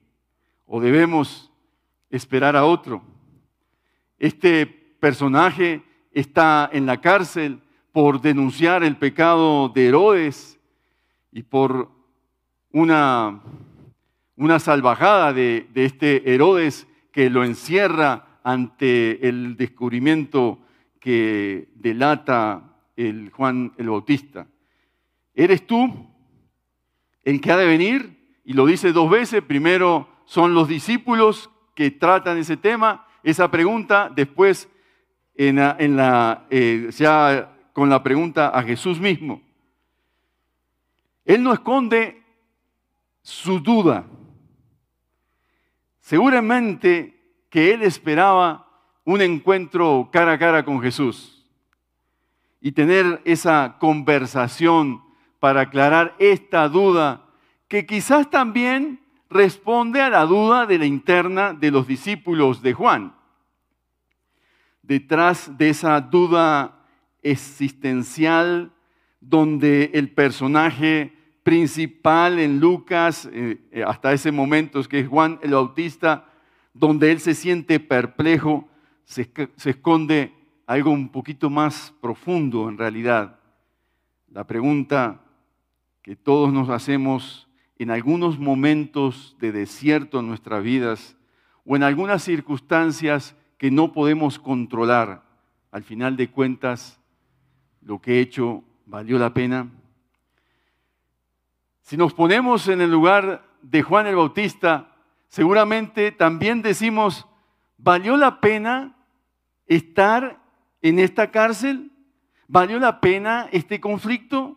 o 0.68 0.80
debemos 0.80 1.52
esperar 2.12 2.56
a 2.56 2.66
otro? 2.66 3.02
Este 4.20 4.68
personaje 4.68 5.82
está 6.12 6.70
en 6.72 6.86
la 6.86 7.02
cárcel 7.02 7.62
por 7.92 8.22
denunciar 8.22 8.84
el 8.84 8.96
pecado 8.96 9.70
de 9.70 9.88
Herodes 9.88 10.60
y 11.32 11.42
por 11.42 11.90
una, 12.72 13.42
una 14.36 14.60
salvajada 14.60 15.34
de, 15.34 15.68
de 15.74 15.86
este 15.86 16.32
Herodes 16.32 16.88
que 17.12 17.32
lo 17.32 17.44
encierra 17.44 18.40
ante 18.44 19.28
el 19.28 19.58
descubrimiento 19.58 20.60
que 21.00 21.70
delata 21.74 22.75
el 22.96 23.30
Juan 23.32 23.74
el 23.78 23.90
Bautista. 23.90 24.48
¿Eres 25.34 25.66
tú 25.66 26.08
el 27.24 27.42
que 27.42 27.52
ha 27.52 27.58
de 27.58 27.66
venir? 27.66 28.40
Y 28.44 28.54
lo 28.54 28.66
dice 28.66 28.92
dos 28.92 29.10
veces. 29.10 29.42
Primero 29.42 30.08
son 30.26 30.54
los 30.54 30.68
discípulos 30.68 31.50
que 31.74 31.92
tratan 31.92 32.38
ese 32.38 32.58
tema, 32.58 33.08
esa 33.24 33.52
pregunta. 33.52 34.12
Después 34.16 34.70
en 35.36 35.58
la, 35.58 36.46
eh, 36.50 36.90
ya 36.92 37.52
con 37.74 37.90
la 37.90 38.02
pregunta 38.02 38.50
a 38.50 38.64
Jesús 38.64 39.00
mismo. 39.00 39.42
Él 41.26 41.44
no 41.44 41.52
esconde 41.52 42.24
su 43.22 43.60
duda. 43.60 44.06
Seguramente 46.00 47.14
que 47.50 47.74
él 47.74 47.82
esperaba 47.82 48.68
un 49.04 49.22
encuentro 49.22 50.10
cara 50.12 50.34
a 50.34 50.40
cara 50.40 50.64
con 50.64 50.82
Jesús 50.82 51.35
y 52.66 52.72
tener 52.72 53.22
esa 53.26 53.78
conversación 53.80 55.04
para 55.40 55.62
aclarar 55.62 56.16
esta 56.18 56.68
duda 56.68 57.28
que 57.68 57.86
quizás 57.86 58.28
también 58.32 59.02
responde 59.30 60.02
a 60.02 60.10
la 60.10 60.26
duda 60.26 60.66
de 60.66 60.80
la 60.80 60.88
interna 60.88 61.54
de 61.54 61.70
los 61.70 61.86
discípulos 61.86 62.64
de 62.64 62.74
Juan. 62.74 63.16
Detrás 64.82 65.56
de 65.60 65.70
esa 65.70 66.02
duda 66.02 66.80
existencial 67.22 68.72
donde 69.22 69.92
el 69.94 70.10
personaje 70.10 71.14
principal 71.44 72.40
en 72.40 72.60
Lucas, 72.60 73.30
eh, 73.32 73.60
eh, 73.70 73.84
hasta 73.86 74.12
ese 74.12 74.32
momento, 74.32 74.80
es 74.80 74.88
que 74.88 75.02
es 75.02 75.08
Juan 75.08 75.40
el 75.44 75.52
Bautista, 75.52 76.26
donde 76.74 77.12
él 77.12 77.20
se 77.20 77.36
siente 77.36 77.80
perplejo, 77.80 78.68
se, 79.04 79.30
se 79.56 79.70
esconde 79.70 80.35
algo 80.66 80.92
un 80.92 81.10
poquito 81.10 81.50
más 81.50 81.94
profundo 82.02 82.70
en 82.70 82.78
realidad. 82.78 83.40
La 84.32 84.46
pregunta 84.46 85.22
que 86.02 86.16
todos 86.16 86.52
nos 86.52 86.70
hacemos 86.70 87.48
en 87.78 87.92
algunos 87.92 88.40
momentos 88.40 89.36
de 89.40 89.52
desierto 89.52 90.20
en 90.20 90.28
nuestras 90.28 90.64
vidas 90.64 91.18
o 91.66 91.76
en 91.76 91.84
algunas 91.84 92.24
circunstancias 92.24 93.36
que 93.58 93.72
no 93.72 93.92
podemos 93.92 94.40
controlar. 94.40 95.24
Al 95.72 95.84
final 95.84 96.16
de 96.16 96.30
cuentas, 96.30 97.00
lo 97.82 98.00
que 98.00 98.16
he 98.16 98.20
hecho 98.20 98.64
valió 98.86 99.20
la 99.20 99.34
pena. 99.34 99.70
Si 101.82 101.98
nos 101.98 102.14
ponemos 102.14 102.68
en 102.68 102.82
el 102.82 102.92
lugar 102.92 103.46
de 103.62 103.84
Juan 103.84 104.08
el 104.08 104.16
Bautista, 104.16 104.96
seguramente 105.28 106.12
también 106.12 106.62
decimos, 106.62 107.28
¿valió 107.78 108.18
la 108.18 108.40
pena 108.40 108.96
estar 109.68 110.45
en 110.86 111.00
esta 111.00 111.32
cárcel? 111.32 111.90
¿Valió 112.48 112.78
la 112.78 113.02
pena 113.02 113.50
este 113.52 113.80
conflicto? 113.80 114.56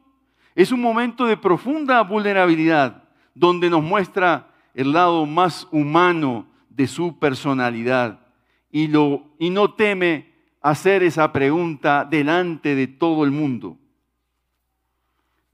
Es 0.54 0.72
un 0.72 0.80
momento 0.82 1.24
de 1.24 1.38
profunda 1.38 2.02
vulnerabilidad 2.02 3.04
donde 3.34 3.70
nos 3.70 3.82
muestra 3.82 4.50
el 4.74 4.92
lado 4.92 5.24
más 5.24 5.66
humano 5.70 6.46
de 6.68 6.86
su 6.86 7.18
personalidad 7.18 8.20
y, 8.70 8.88
no 8.88 9.74
teme 9.74 10.34
hacer 10.60 11.02
esa 11.02 11.32
pregunta 11.32 12.04
delante 12.04 12.74
de 12.74 12.86
todo 12.86 13.24
el 13.24 13.30
mundo. 13.30 13.78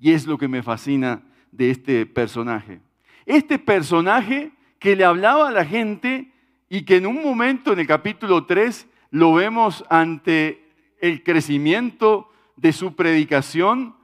Y 0.01 0.11
es 0.11 0.27
lo 0.27 0.37
que 0.39 0.49
me 0.49 0.65
fascina 0.65 1.23
de 1.53 1.71
este 1.71 2.05
personaje. 2.05 2.81
Este 3.27 3.61
personaje 3.61 4.51
que 4.81 4.97
le 4.97 5.05
hablaba 5.05 5.51
a 5.51 5.53
la 5.53 5.65
gente 5.65 6.33
y 6.69 6.83
que 6.83 6.97
en 6.97 7.07
un 7.07 7.23
momento 7.23 7.73
en 7.73 7.79
el 7.79 7.87
capítulo 7.87 8.45
3 8.45 8.89
lo 9.11 9.35
vemos 9.35 9.85
ante 9.89 10.64
el 11.01 11.23
crecimiento 11.23 12.31
de 12.57 12.73
su 12.73 12.95
predicación 12.95 13.97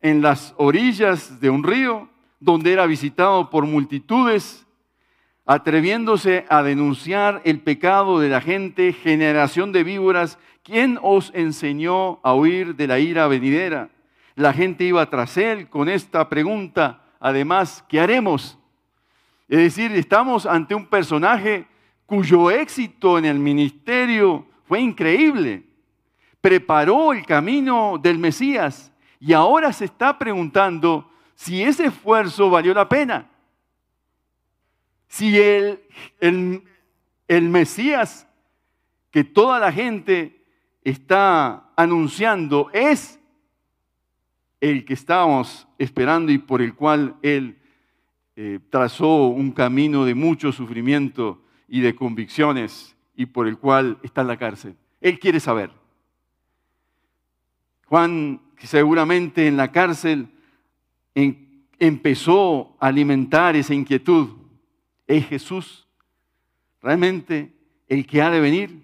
en 0.00 0.22
las 0.22 0.54
orillas 0.56 1.40
de 1.40 1.50
un 1.50 1.62
río, 1.62 2.08
donde 2.40 2.72
era 2.72 2.86
visitado 2.86 3.48
por 3.50 3.64
multitudes 3.66 4.64
atreviéndose 5.46 6.46
a 6.48 6.62
denunciar 6.62 7.42
el 7.44 7.60
pecado 7.60 8.18
de 8.18 8.28
la 8.28 8.40
gente, 8.40 8.92
generación 8.92 9.72
de 9.72 9.84
víboras, 9.84 10.38
¿quién 10.62 10.98
os 11.02 11.30
enseñó 11.34 12.20
a 12.22 12.34
huir 12.34 12.76
de 12.76 12.86
la 12.86 12.98
ira 12.98 13.26
venidera? 13.28 13.90
La 14.36 14.52
gente 14.52 14.84
iba 14.84 15.08
tras 15.10 15.36
él 15.36 15.68
con 15.68 15.88
esta 15.88 16.28
pregunta, 16.28 17.04
además, 17.20 17.84
¿qué 17.88 18.00
haremos? 18.00 18.58
Es 19.48 19.58
decir, 19.58 19.92
estamos 19.92 20.46
ante 20.46 20.74
un 20.74 20.86
personaje 20.86 21.66
cuyo 22.06 22.50
éxito 22.50 23.18
en 23.18 23.26
el 23.26 23.38
ministerio 23.38 24.46
fue 24.64 24.80
increíble. 24.80 25.64
Preparó 26.44 27.14
el 27.14 27.24
camino 27.24 27.96
del 27.96 28.18
Mesías 28.18 28.92
y 29.18 29.32
ahora 29.32 29.72
se 29.72 29.86
está 29.86 30.18
preguntando 30.18 31.10
si 31.34 31.62
ese 31.62 31.86
esfuerzo 31.86 32.50
valió 32.50 32.74
la 32.74 32.86
pena. 32.86 33.30
Si 35.08 35.40
el, 35.40 35.80
el, 36.20 37.48
Mesías 37.48 38.28
que 39.10 39.24
toda 39.24 39.58
la 39.58 39.72
gente 39.72 40.44
está 40.82 41.70
anunciando 41.76 42.68
es 42.74 43.18
el 44.60 44.84
que 44.84 44.92
estábamos 44.92 45.66
esperando 45.78 46.30
y 46.30 46.36
por 46.36 46.60
el 46.60 46.74
cual 46.74 47.16
Él 47.22 47.56
eh, 48.36 48.60
trazó 48.68 49.28
un 49.28 49.50
camino 49.50 50.04
de 50.04 50.14
mucho 50.14 50.52
sufrimiento 50.52 51.42
y 51.68 51.80
de 51.80 51.94
convicciones 51.94 52.94
y 53.16 53.24
por 53.24 53.48
el 53.48 53.56
cual 53.56 53.98
está 54.02 54.20
en 54.20 54.26
la 54.26 54.36
cárcel. 54.36 54.76
Él 55.00 55.18
quiere 55.18 55.40
saber. 55.40 55.83
Juan, 57.94 58.40
seguramente 58.58 59.46
en 59.46 59.56
la 59.56 59.70
cárcel 59.70 60.26
empezó 61.78 62.76
a 62.80 62.88
alimentar 62.88 63.54
esa 63.54 63.72
inquietud, 63.72 64.30
es 65.06 65.24
Jesús 65.28 65.86
realmente 66.82 67.54
el 67.86 68.04
que 68.04 68.20
ha 68.20 68.30
de 68.30 68.40
venir. 68.40 68.82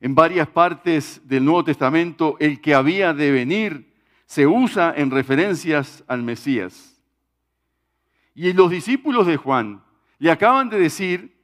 En 0.00 0.14
varias 0.14 0.46
partes 0.46 1.20
del 1.24 1.44
Nuevo 1.44 1.64
Testamento, 1.64 2.36
el 2.38 2.60
que 2.60 2.76
había 2.76 3.12
de 3.12 3.32
venir 3.32 3.92
se 4.24 4.46
usa 4.46 4.94
en 4.96 5.10
referencias 5.10 6.04
al 6.06 6.22
Mesías. 6.22 7.02
Y 8.36 8.52
los 8.52 8.70
discípulos 8.70 9.26
de 9.26 9.36
Juan 9.36 9.82
le 10.20 10.30
acaban 10.30 10.70
de 10.70 10.78
decir, 10.78 11.36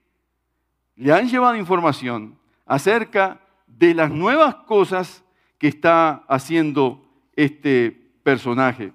le 0.94 1.12
han 1.12 1.28
llevado 1.28 1.56
información 1.56 2.38
acerca 2.66 3.40
de 3.66 3.94
las 3.94 4.12
nuevas 4.12 4.54
cosas 4.54 5.24
que 5.58 5.68
está 5.68 6.24
haciendo 6.28 7.04
este 7.34 7.90
personaje. 8.22 8.92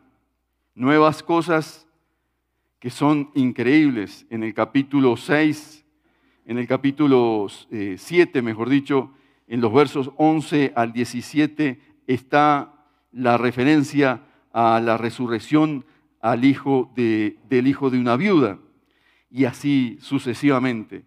Nuevas 0.76 1.22
cosas 1.22 1.88
que 2.80 2.90
son 2.90 3.30
increíbles. 3.36 4.26
En 4.30 4.44
el 4.44 4.54
capítulo 4.54 5.16
6, 5.18 5.86
en 6.46 6.58
el 6.58 6.68
capítulo 6.68 7.48
7, 7.50 8.40
eh, 8.40 8.42
mejor 8.42 8.70
dicho, 8.70 9.12
en 9.48 9.62
los 9.62 9.74
versos 9.74 10.12
11 10.18 10.74
al 10.76 10.94
17 10.94 11.80
está 12.08 12.74
la 13.12 13.38
referencia 13.38 14.22
a 14.52 14.80
la 14.80 14.98
resurrección 14.98 15.86
al 16.22 16.46
hijo 16.46 16.92
de, 16.96 17.38
del 17.50 17.68
hijo 17.68 17.90
de 17.90 18.00
una 18.00 18.16
viuda 18.16 18.58
y 19.30 19.46
así 19.46 19.98
sucesivamente. 20.02 21.04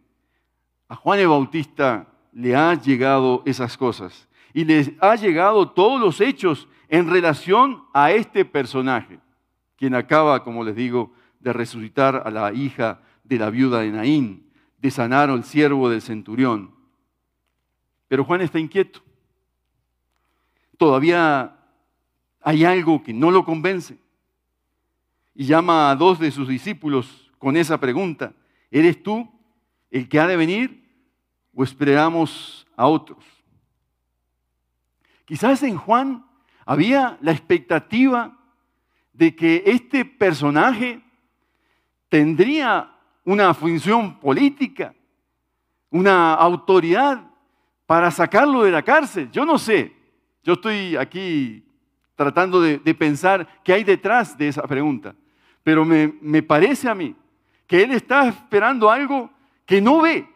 A 0.89 0.97
Juan 0.97 1.19
el 1.19 1.29
Bautista 1.29 2.09
le 2.33 2.55
ha 2.55 2.75
llegado 2.75 3.43
esas 3.47 3.77
cosas 3.77 4.29
y 4.57 4.65
les 4.65 4.91
ha 5.03 5.17
llegado 5.17 5.69
todos 5.69 6.01
los 6.01 6.19
hechos 6.23 6.67
en 6.89 7.11
relación 7.11 7.85
a 7.93 8.13
este 8.13 8.47
personaje, 8.47 9.21
quien 9.77 9.95
acaba, 9.95 10.43
como 10.43 10.65
les 10.65 10.75
digo, 10.75 11.13
de 11.41 11.53
resucitar 11.53 12.23
a 12.25 12.31
la 12.31 12.55
hija 12.55 13.03
de 13.23 13.39
la 13.39 13.51
viuda 13.51 13.81
de 13.81 13.91
Naín, 13.91 14.51
de 14.79 14.91
sanar 14.91 15.29
al 15.29 15.45
siervo 15.45 15.91
del 15.91 16.01
centurión. 16.01 16.75
Pero 18.09 18.25
Juan 18.25 18.41
está 18.41 18.59
inquieto. 18.59 19.03
Todavía 20.79 21.59
hay 22.41 22.65
algo 22.65 23.03
que 23.03 23.13
no 23.13 23.31
lo 23.31 23.45
convence. 23.45 23.99
Y 25.35 25.45
llama 25.45 25.91
a 25.91 25.97
dos 25.97 26.19
de 26.19 26.31
sus 26.31 26.49
discípulos 26.49 27.31
con 27.37 27.59
esa 27.59 27.79
pregunta. 27.79 28.33
¿Eres 28.71 29.03
tú 29.03 29.31
el 29.91 30.09
que 30.09 30.19
ha 30.19 30.27
de 30.27 30.39
venir 30.39 30.83
o 31.52 31.63
esperamos 31.63 32.67
a 32.75 32.87
otros? 32.87 33.36
Quizás 35.26 35.62
en 35.62 35.76
Juan 35.76 36.25
había 36.65 37.19
la 37.21 37.32
expectativa 37.32 38.39
de 39.12 39.36
que 39.36 39.62
este 39.67 40.04
personaje 40.04 41.02
tendría 42.08 42.91
una 43.25 43.52
función 43.52 44.19
política, 44.21 44.95
una 45.91 46.32
autoridad 46.34 47.28
para 47.86 48.10
sacarlo 48.10 48.62
de 48.62 48.71
la 48.71 48.82
cárcel. 48.82 49.30
Yo 49.30 49.45
no 49.45 49.58
sé, 49.58 49.93
yo 50.45 50.54
estoy 50.54 50.97
aquí 50.97 51.65
tratando 52.15 52.60
de, 52.60 52.78
pensar 52.95 53.60
qué 53.62 53.75
hay 53.75 53.84
detrás 53.84 54.39
de 54.39 54.49
esa 54.49 54.62
pregunta, 54.62 55.15
pero 55.62 55.84
me, 55.84 56.43
parece 56.43 56.89
a 56.89 56.95
mí 56.95 57.15
que 57.67 57.82
él 57.82 57.91
está 57.91 58.28
esperando 58.28 58.91
algo 58.91 59.30
que 59.67 59.80
no 59.80 60.00
ve 60.00 60.26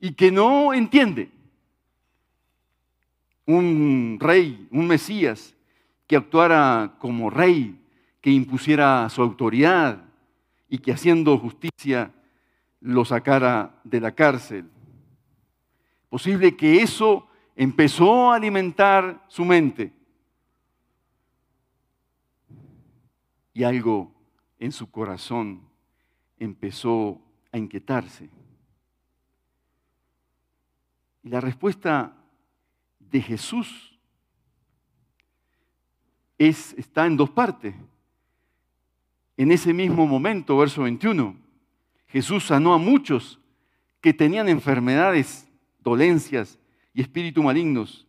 y 0.00 0.12
que 0.12 0.30
no 0.30 0.72
entiende. 0.72 1.30
Un 3.46 4.18
rey, 4.20 4.68
un 4.70 4.86
Mesías 4.86 5.54
que 6.06 6.16
actuara 6.16 6.96
como 6.98 7.30
rey, 7.30 7.80
que 8.20 8.30
impusiera 8.30 9.08
su 9.10 9.22
autoridad 9.22 10.04
y 10.68 10.78
que 10.78 10.92
haciendo 10.92 11.38
justicia 11.38 12.12
lo 12.80 13.04
sacara 13.04 13.80
de 13.84 14.00
la 14.00 14.12
cárcel. 14.12 14.70
Posible 16.08 16.56
que 16.56 16.82
eso 16.82 17.26
empezó 17.56 18.30
a 18.30 18.36
alimentar 18.36 19.24
su 19.28 19.44
mente 19.44 19.92
y 23.54 23.62
algo 23.62 24.12
en 24.58 24.72
su 24.72 24.90
corazón 24.90 25.62
empezó 26.38 27.20
a 27.52 27.58
inquietarse. 27.58 28.28
Y 31.22 31.28
la 31.28 31.40
respuesta 31.40 32.12
de 33.14 33.22
Jesús 33.22 33.96
es, 36.36 36.74
está 36.76 37.06
en 37.06 37.16
dos 37.16 37.30
partes. 37.30 37.72
En 39.36 39.52
ese 39.52 39.72
mismo 39.72 40.04
momento, 40.04 40.56
verso 40.56 40.82
21, 40.82 41.36
Jesús 42.08 42.44
sanó 42.44 42.74
a 42.74 42.78
muchos 42.78 43.38
que 44.00 44.12
tenían 44.12 44.48
enfermedades, 44.48 45.48
dolencias 45.78 46.58
y 46.92 47.02
espíritus 47.02 47.44
malignos, 47.44 48.04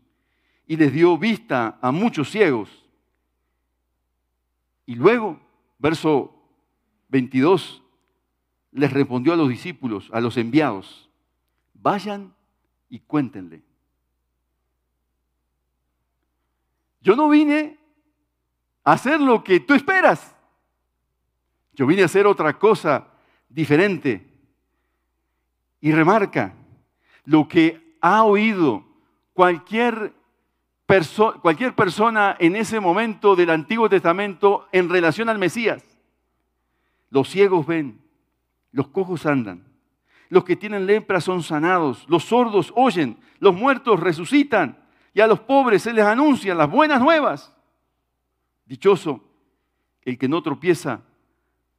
y 0.65 0.75
les 0.75 0.91
dio 0.91 1.15
vista 1.19 1.77
a 1.83 1.91
muchos 1.91 2.31
ciegos. 2.31 2.83
Y 4.87 4.95
luego, 4.95 5.39
verso 5.77 6.33
22, 7.09 7.83
les 8.71 8.91
respondió 8.91 9.33
a 9.33 9.37
los 9.37 9.49
discípulos, 9.49 10.09
a 10.11 10.19
los 10.19 10.35
enviados, 10.37 11.11
vayan 11.75 12.33
y 12.89 13.01
cuéntenle. 13.01 13.61
Yo 17.05 17.15
no 17.15 17.29
vine 17.29 17.77
a 18.83 18.93
hacer 18.93 19.21
lo 19.21 19.43
que 19.43 19.59
tú 19.59 19.75
esperas. 19.75 20.35
Yo 21.73 21.85
vine 21.85 22.01
a 22.01 22.05
hacer 22.05 22.25
otra 22.25 22.57
cosa 22.57 23.09
diferente. 23.47 24.27
Y 25.81 25.91
remarca 25.91 26.55
lo 27.25 27.47
que 27.47 27.95
ha 28.01 28.23
oído 28.23 28.83
cualquier, 29.33 30.13
cualquier 31.43 31.75
persona 31.75 32.37
en 32.39 32.55
ese 32.55 32.79
momento 32.79 33.35
del 33.35 33.51
Antiguo 33.51 33.87
Testamento 33.87 34.67
en 34.71 34.89
relación 34.89 35.29
al 35.29 35.37
Mesías. 35.37 35.83
Los 37.11 37.29
ciegos 37.29 37.67
ven, 37.67 38.01
los 38.71 38.87
cojos 38.87 39.27
andan, 39.27 39.63
los 40.29 40.43
que 40.43 40.55
tienen 40.55 40.87
lepra 40.87 41.21
son 41.21 41.43
sanados, 41.43 42.03
los 42.09 42.23
sordos 42.23 42.73
oyen, 42.75 43.19
los 43.37 43.53
muertos 43.53 43.99
resucitan 43.99 44.84
y 45.15 45.21
a 45.21 45.27
los 45.27 45.39
pobres 45.39 45.81
se 45.81 45.93
les 45.93 46.03
anuncian 46.03 46.57
las 46.57 46.69
buenas 46.69 46.99
nuevas. 46.99 47.55
Dichoso 48.65 49.23
el 50.01 50.17
que 50.17 50.27
no 50.27 50.43
tropieza 50.43 51.01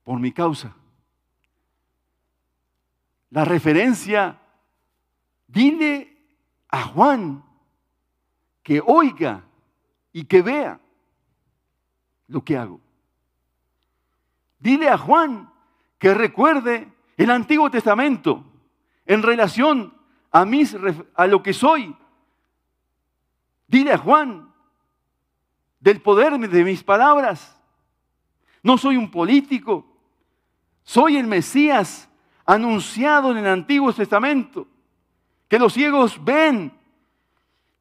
por 0.04 0.18
mi 0.18 0.32
causa. 0.32 0.74
La 3.28 3.44
referencia, 3.44 4.40
dile 5.46 6.16
a 6.68 6.84
Juan 6.84 7.44
que 8.62 8.82
oiga 8.84 9.44
y 10.14 10.24
que 10.24 10.40
vea 10.40 10.80
lo 12.28 12.42
que 12.42 12.56
hago. 12.56 12.80
Dile 14.58 14.88
a 14.88 14.96
Juan 14.96 15.52
que 15.98 16.14
recuerde 16.14 16.90
el 17.18 17.30
Antiguo 17.30 17.70
Testamento 17.70 18.42
en 19.04 19.22
relación 19.22 19.92
a, 20.30 20.46
mis, 20.46 20.74
a 21.14 21.26
lo 21.26 21.42
que 21.42 21.52
soy. 21.52 21.94
Dile 23.68 23.92
a 23.92 23.98
Juan 23.98 24.52
del 25.80 26.00
poder 26.00 26.38
de 26.38 26.64
mis 26.64 26.82
palabras. 26.82 27.60
No 28.62 28.78
soy 28.78 28.96
un 28.96 29.10
político, 29.10 29.86
soy 30.82 31.16
el 31.16 31.26
Mesías 31.26 32.08
anunciado 32.44 33.32
en 33.32 33.38
el 33.38 33.46
Antiguo 33.46 33.92
Testamento, 33.92 34.66
que 35.48 35.58
los 35.58 35.72
ciegos 35.72 36.22
ven, 36.24 36.72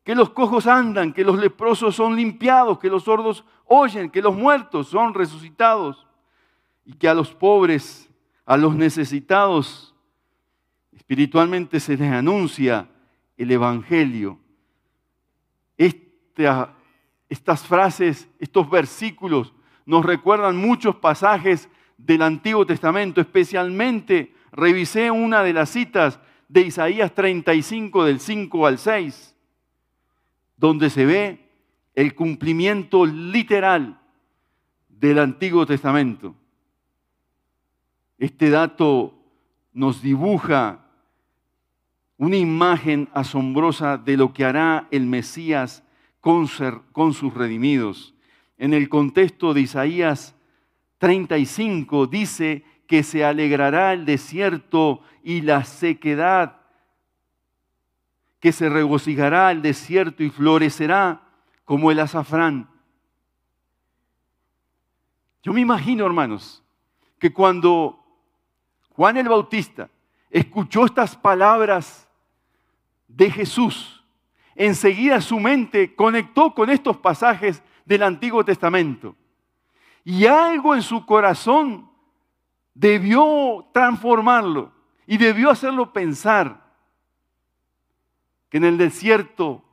que 0.03 0.15
los 0.15 0.29
cojos 0.29 0.67
andan, 0.67 1.13
que 1.13 1.23
los 1.23 1.37
leprosos 1.37 1.95
son 1.95 2.15
limpiados, 2.15 2.77
que 2.79 2.89
los 2.89 3.03
sordos 3.03 3.43
oyen, 3.65 4.09
que 4.09 4.21
los 4.21 4.35
muertos 4.35 4.87
son 4.87 5.13
resucitados 5.13 6.05
y 6.85 6.93
que 6.93 7.07
a 7.07 7.13
los 7.13 7.33
pobres 7.33 8.09
a 8.45 8.57
los 8.57 8.75
necesitados 8.75 9.95
espiritualmente 10.91 11.79
se 11.79 11.97
les 11.97 12.11
anuncia 12.11 12.87
el 13.37 13.51
Evangelio. 13.51 14.39
Estas 15.77 17.63
frases, 17.65 18.29
estos 18.39 18.69
versículos 18.69 19.53
nos 19.85 20.05
recuerdan 20.05 20.57
muchos 20.57 20.95
pasajes 20.95 21.69
del 21.97 22.21
Antiguo 22.21 22.65
Testamento, 22.65 23.21
especialmente 23.21 24.33
revisé 24.51 25.11
una 25.11 25.43
de 25.43 25.53
las 25.53 25.69
citas 25.69 26.19
de 26.47 26.61
Isaías 26.61 27.13
35 27.13 28.05
del 28.05 28.19
5 28.19 28.67
al 28.67 28.77
6, 28.77 29.35
donde 30.57 30.89
se 30.89 31.05
ve 31.05 31.49
el 31.93 32.15
cumplimiento 32.15 33.05
literal 33.05 33.99
del 34.89 35.19
Antiguo 35.19 35.65
Testamento. 35.65 36.35
Este 38.17 38.49
dato 38.49 39.13
nos 39.73 40.01
dibuja 40.01 40.84
una 42.17 42.37
imagen 42.37 43.09
asombrosa 43.13 43.97
de 43.97 44.17
lo 44.17 44.33
que 44.33 44.45
hará 44.45 44.87
el 44.91 45.05
Mesías 45.05 45.83
con, 46.21 46.47
sus 46.47 47.33
redimidos. 47.33 48.13
En 48.57 48.73
el 48.73 48.89
contexto 48.89 49.53
de 49.53 49.61
Isaías 49.61 50.35
35 50.97 52.07
dice 52.07 52.63
que 52.87 53.03
se 53.03 53.25
alegrará 53.25 53.93
el 53.93 54.05
desierto 54.05 55.01
y 55.23 55.41
la 55.41 55.65
sequedad, 55.65 56.61
que 58.39 58.51
se 58.51 58.69
regocijará 58.69 59.51
el 59.51 59.61
desierto 59.61 60.23
y 60.23 60.29
florecerá 60.29 61.21
como 61.63 61.91
el 61.91 61.99
azafrán. 61.99 62.69
Yo 65.43 65.53
me 65.53 65.61
imagino, 65.61 66.05
hermanos, 66.05 66.63
que 67.19 67.33
cuando 67.33 68.03
Juan 68.89 69.17
el 69.17 69.29
Bautista 69.29 69.89
escuchó 70.29 70.85
estas 70.85 71.15
palabras 71.15 72.04
de 73.07 73.31
Jesús, 73.31 74.03
enseguida 74.55 75.21
su 75.21 75.39
mente 75.39 75.95
conectó 75.95 76.53
con 76.53 76.69
estos 76.69 76.97
pasajes 76.97 77.61
del 77.85 78.03
Antiguo 78.03 78.43
Testamento. 78.43 79.15
Y 80.03 80.25
algo 80.25 80.75
en 80.75 80.81
su 80.81 81.05
corazón 81.05 81.89
debió 82.73 83.67
transformarlo 83.73 84.71
y 85.07 85.17
debió 85.17 85.49
hacerlo 85.49 85.93
pensar 85.93 86.63
que 88.49 88.57
en 88.57 88.65
el 88.65 88.77
desierto 88.77 89.63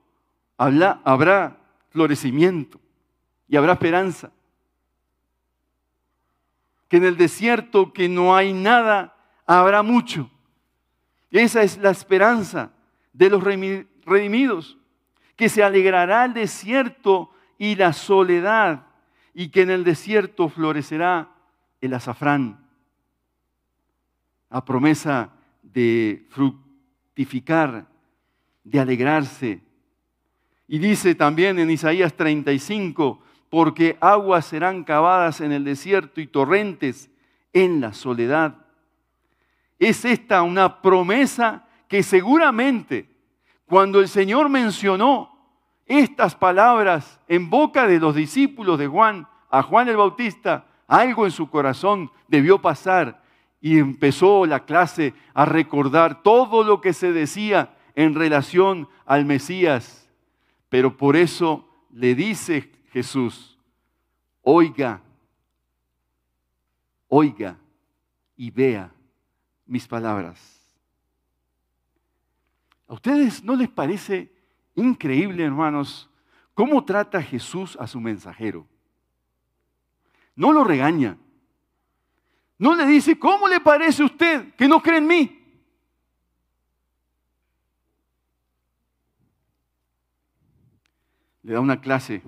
habrá 0.57 1.59
florecimiento 1.91 2.81
y 3.49 3.57
habrá 3.57 3.75
esperanza. 3.75 4.33
Que 6.89 6.99
en 6.99 7.05
el 7.05 7.17
desierto 7.17 7.93
que 7.93 8.09
no 8.09 8.35
hay 8.35 8.53
nada, 8.53 9.17
habrá 9.47 9.83
mucho. 9.83 10.31
Esa 11.31 11.63
es 11.63 11.79
la 11.79 11.91
esperanza 11.91 12.71
de 13.13 13.31
los 13.31 13.43
redimidos, 13.43 14.79
que 15.37 15.49
se 15.49 15.63
alegrará 15.63 16.25
el 16.25 16.35
desierto 16.35 17.31
y 17.59 17.75
la 17.77 17.93
soledad, 17.93 18.87
y 19.35 19.49
que 19.49 19.63
en 19.63 19.71
el 19.71 19.85
desierto 19.85 20.49
florecerá 20.49 21.31
el 21.81 21.95
azafrán. 21.95 22.67
A 24.51 24.65
promesa 24.65 25.33
de 25.63 26.27
fructificar, 26.31 27.87
de 28.65 28.81
alegrarse. 28.81 29.63
Y 30.69 30.79
dice 30.79 31.15
también 31.15 31.59
en 31.59 31.71
Isaías 31.71 32.15
35, 32.15 33.23
porque 33.49 33.97
aguas 34.01 34.47
serán 34.47 34.85
cavadas 34.85 35.41
en 35.41 35.53
el 35.53 35.65
desierto 35.65 36.21
y 36.21 36.27
torrentes 36.27 37.11
en 37.53 37.81
la 37.81 37.93
soledad. 37.93 38.57
Es 39.79 40.05
esta 40.05 40.43
una 40.43 40.81
promesa 40.81 41.67
que 41.93 42.03
seguramente 42.03 43.07
cuando 43.67 44.01
el 44.01 44.09
Señor 44.09 44.49
mencionó 44.49 45.31
estas 45.85 46.35
palabras 46.35 47.21
en 47.29 47.51
boca 47.51 47.87
de 47.87 48.01
los 48.01 48.15
discípulos 48.15 48.79
de 48.79 48.87
Juan, 48.87 49.29
a 49.51 49.63
Juan 49.63 49.91
el 49.91 49.99
Bautista, 49.99 50.65
algo 50.87 51.27
en 51.27 51.33
su 51.33 51.51
corazón 51.51 52.11
debió 52.29 52.63
pasar 52.63 53.23
y 53.61 53.79
empezó 53.79 54.47
la 54.47 54.65
clase 54.65 55.13
a 55.35 55.45
recordar 55.45 56.23
todo 56.23 56.65
lo 56.65 56.81
que 56.81 56.95
se 56.95 57.13
decía 57.13 57.77
en 57.95 58.15
relación 58.15 58.89
al 59.05 59.27
Mesías. 59.27 60.11
Pero 60.71 60.97
por 60.97 61.15
eso 61.15 61.69
le 61.91 62.15
dice 62.15 62.73
Jesús, 62.91 63.59
oiga, 64.41 65.03
oiga 67.09 67.59
y 68.35 68.51
vea 68.51 68.91
mis 69.67 69.87
palabras. 69.87 70.62
¿A 72.93 72.95
ustedes 72.95 73.43
no 73.43 73.57
les 73.57 73.71
parece 73.71 74.31
increíble, 74.75 75.43
hermanos, 75.43 76.11
cómo 76.53 76.85
trata 76.85 77.23
Jesús 77.23 77.75
a 77.81 77.87
su 77.87 77.99
mensajero? 77.99 78.67
No 80.37 80.53
lo 80.53 80.63
regaña. 80.63 81.17
No 82.59 82.75
le 82.75 82.85
dice, 82.85 83.19
¿cómo 83.19 83.49
le 83.49 83.61
parece 83.61 84.03
a 84.03 84.05
usted 84.05 84.55
que 84.57 84.69
no 84.69 84.83
cree 84.83 84.99
en 84.99 85.07
mí? 85.07 85.43
Le 91.45 91.55
da 91.55 91.61
una 91.61 91.81
clase, 91.81 92.23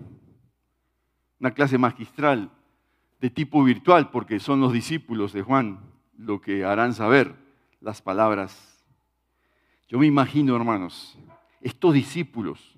una 1.41 1.51
clase 1.51 1.77
magistral 1.77 2.51
de 3.21 3.29
tipo 3.29 3.63
virtual, 3.63 4.11
porque 4.11 4.41
son 4.41 4.63
los 4.63 4.73
discípulos 4.73 5.35
de 5.35 5.43
Juan 5.43 5.81
lo 6.17 6.41
que 6.41 6.65
harán 6.65 6.95
saber 6.95 7.37
las 7.83 8.01
palabras 8.01 8.74
yo 9.95 10.01
me 10.01 10.07
imagino, 10.09 10.57
hermanos, 10.57 11.17
estos 11.61 11.95
discípulos 11.95 12.77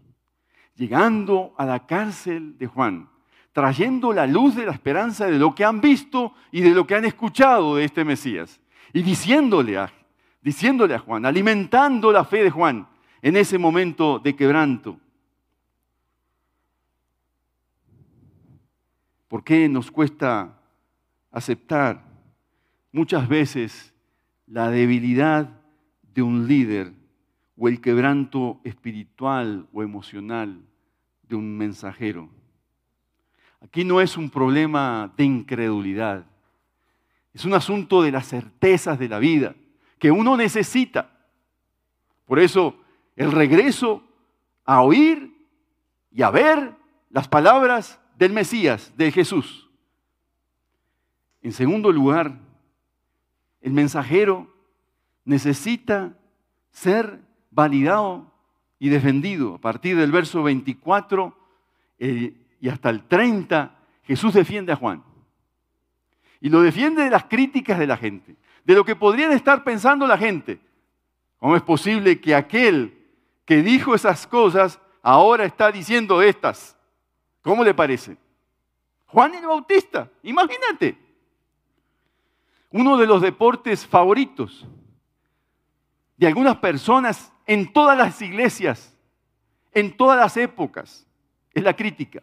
llegando 0.74 1.54
a 1.56 1.64
la 1.64 1.86
cárcel 1.86 2.58
de 2.58 2.66
Juan, 2.66 3.08
trayendo 3.54 4.12
la 4.12 4.26
luz 4.26 4.54
de 4.54 4.66
la 4.66 4.72
esperanza 4.72 5.24
de 5.24 5.38
lo 5.38 5.54
que 5.54 5.64
han 5.64 5.80
visto 5.80 6.34
y 6.52 6.60
de 6.60 6.72
lo 6.72 6.86
que 6.86 6.94
han 6.94 7.06
escuchado 7.06 7.76
de 7.76 7.84
este 7.84 8.04
Mesías, 8.04 8.60
y 8.92 9.00
diciéndole 9.00 9.78
a, 9.78 9.90
diciéndole 10.42 10.92
a 10.92 10.98
Juan, 10.98 11.24
alimentando 11.24 12.12
la 12.12 12.26
fe 12.26 12.42
de 12.42 12.50
Juan 12.50 12.86
en 13.22 13.38
ese 13.38 13.56
momento 13.56 14.18
de 14.18 14.36
quebranto. 14.36 15.00
¿Por 19.26 19.42
qué 19.42 19.70
nos 19.70 19.90
cuesta 19.90 20.60
aceptar 21.30 22.04
muchas 22.92 23.26
veces 23.26 23.94
la 24.46 24.68
debilidad 24.68 25.48
de 26.12 26.20
un 26.20 26.46
líder 26.46 27.05
o 27.56 27.68
el 27.68 27.80
quebranto 27.80 28.60
espiritual 28.64 29.66
o 29.72 29.82
emocional 29.82 30.60
de 31.22 31.36
un 31.36 31.56
mensajero. 31.56 32.28
Aquí 33.60 33.84
no 33.84 34.00
es 34.00 34.16
un 34.16 34.30
problema 34.30 35.12
de 35.16 35.24
incredulidad, 35.24 36.26
es 37.32 37.44
un 37.44 37.54
asunto 37.54 38.02
de 38.02 38.12
las 38.12 38.28
certezas 38.28 38.98
de 38.98 39.08
la 39.08 39.18
vida 39.18 39.54
que 39.98 40.10
uno 40.10 40.36
necesita. 40.36 41.10
Por 42.24 42.38
eso 42.38 42.76
el 43.14 43.32
regreso 43.32 44.02
a 44.64 44.82
oír 44.82 45.36
y 46.10 46.22
a 46.22 46.30
ver 46.30 46.74
las 47.10 47.28
palabras 47.28 48.00
del 48.18 48.32
Mesías, 48.32 48.92
de 48.96 49.12
Jesús. 49.12 49.68
En 51.42 51.52
segundo 51.52 51.92
lugar, 51.92 52.38
el 53.60 53.72
mensajero 53.72 54.52
necesita 55.24 56.16
ser 56.70 57.25
validado 57.56 58.30
y 58.78 58.90
defendido. 58.90 59.54
A 59.54 59.58
partir 59.58 59.96
del 59.96 60.12
verso 60.12 60.42
24 60.44 61.36
eh, 61.98 62.34
y 62.60 62.68
hasta 62.68 62.90
el 62.90 63.02
30, 63.04 63.74
Jesús 64.04 64.34
defiende 64.34 64.72
a 64.72 64.76
Juan. 64.76 65.02
Y 66.40 66.50
lo 66.50 66.60
defiende 66.60 67.02
de 67.02 67.10
las 67.10 67.24
críticas 67.24 67.78
de 67.78 67.86
la 67.86 67.96
gente, 67.96 68.36
de 68.64 68.74
lo 68.74 68.84
que 68.84 68.94
podrían 68.94 69.32
estar 69.32 69.64
pensando 69.64 70.06
la 70.06 70.18
gente. 70.18 70.60
¿Cómo 71.38 71.56
es 71.56 71.62
posible 71.62 72.20
que 72.20 72.34
aquel 72.34 72.96
que 73.46 73.62
dijo 73.62 73.94
esas 73.94 74.26
cosas 74.26 74.78
ahora 75.02 75.44
está 75.46 75.72
diciendo 75.72 76.20
estas? 76.20 76.76
¿Cómo 77.40 77.64
le 77.64 77.72
parece? 77.72 78.18
Juan 79.06 79.34
el 79.34 79.46
Bautista, 79.46 80.10
imagínate. 80.22 80.98
Uno 82.70 82.98
de 82.98 83.06
los 83.06 83.22
deportes 83.22 83.86
favoritos 83.86 84.66
de 86.16 86.26
algunas 86.26 86.56
personas 86.56 87.32
en 87.46 87.72
todas 87.72 87.96
las 87.96 88.20
iglesias, 88.22 88.96
en 89.72 89.96
todas 89.96 90.18
las 90.18 90.36
épocas. 90.36 91.06
Es 91.52 91.62
la 91.62 91.74
crítica. 91.74 92.22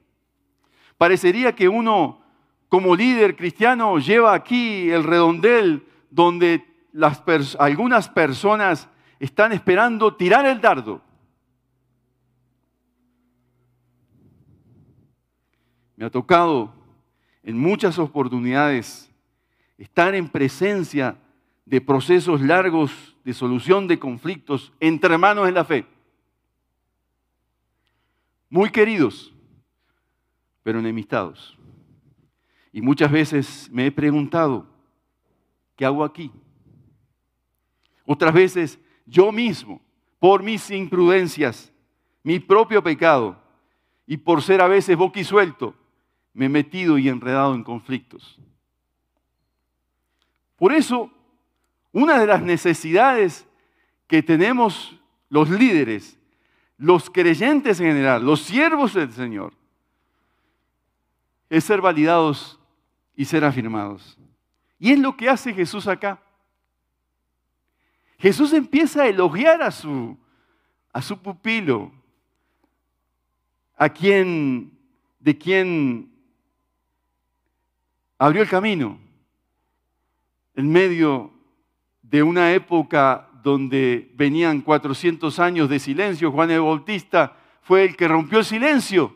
Parecería 0.97 1.53
que 1.53 1.67
uno 1.67 2.21
como 2.69 2.95
líder 2.95 3.36
cristiano 3.36 3.99
lleva 3.99 4.34
aquí 4.34 4.89
el 4.89 5.03
redondel 5.03 5.88
donde 6.10 6.65
algunas 7.60 8.10
personas 8.10 8.89
están 9.19 9.51
esperando 9.51 10.15
tirar 10.15 10.45
el 10.45 10.60
dardo. 10.60 11.01
Me 15.95 16.06
ha 16.06 16.10
tocado 16.10 16.73
en 17.43 17.58
muchas 17.58 17.99
oportunidades 17.99 19.10
estar 19.77 20.15
en 20.15 20.27
presencia 20.29 21.17
de 21.65 21.79
procesos 21.82 22.41
largos 22.41 23.12
de 23.23 23.33
solución 23.33 23.88
de 23.88 23.99
conflictos 23.99 24.73
entre 24.79 25.13
hermanos 25.13 25.47
en 25.47 25.53
la 25.53 25.65
fe. 25.65 25.86
Muy 28.49 28.69
queridos, 28.69 29.33
pero 30.62 30.79
enemistados. 30.79 31.57
Y 32.71 32.81
muchas 32.81 33.12
veces 33.12 33.69
me 33.71 33.86
he 33.86 33.91
preguntado, 33.91 34.67
¿qué 35.75 35.86
hago 35.86 36.03
aquí? 36.03 36.31
Otras 38.05 38.33
veces 38.33 38.79
yo 39.05 39.31
mismo, 39.31 39.81
por 40.19 40.43
mis 40.43 40.69
imprudencias, 40.71 41.71
mi 42.23 42.39
propio 42.39 42.83
pecado, 42.83 43.41
y 44.05 44.17
por 44.17 44.41
ser 44.41 44.62
a 44.62 44.67
veces 44.67 44.97
boquisuelto, 44.97 45.75
me 46.33 46.45
he 46.45 46.49
metido 46.49 46.97
y 46.97 47.09
enredado 47.09 47.55
en 47.55 47.63
conflictos. 47.63 48.39
Por 50.57 50.73
eso, 50.73 51.12
una 51.93 52.19
de 52.19 52.25
las 52.25 52.41
necesidades 52.41 53.47
que 54.08 54.21
tenemos 54.21 54.99
los 55.29 55.49
líderes, 55.49 56.19
los 56.77 57.10
creyentes 57.10 57.79
en 57.79 57.88
general, 57.88 58.25
los 58.25 58.41
siervos 58.41 58.93
del 58.93 59.12
Señor, 59.13 59.53
es 61.49 61.63
ser 61.63 61.79
validados 61.79 62.60
y 63.15 63.25
ser 63.25 63.45
afirmados. 63.45 64.17
Y 64.79 64.91
es 64.91 64.99
lo 64.99 65.15
que 65.15 65.29
hace 65.29 65.53
Jesús 65.53 65.88
acá. 65.88 66.21
Jesús 68.17 68.53
empieza 68.53 69.03
a 69.03 69.08
elogiar 69.08 69.62
a 69.62 69.69
su, 69.69 70.17
a 70.91 71.01
su 71.01 71.21
pupilo, 71.21 71.91
a 73.77 73.89
quien, 73.89 74.77
de 75.19 75.38
quien 75.38 76.12
abrió 78.17 78.41
el 78.41 78.49
camino 78.49 78.99
en 80.56 80.71
medio 80.71 81.34
de 82.13 82.21
una 82.21 82.54
época 82.54 83.28
donde 83.41 84.12
venían 84.13 84.62
400 84.62 85.39
años 85.39 85.67
de 85.67 85.80
silencio. 85.80 86.32
Juan 86.32 86.52
el 86.52 86.62
Bautista 86.62 87.36
fue 87.63 87.86
el 87.86 87.95
que 87.95 88.08
rompió 88.08 88.38
el 88.38 88.45
silencio. 88.45 89.15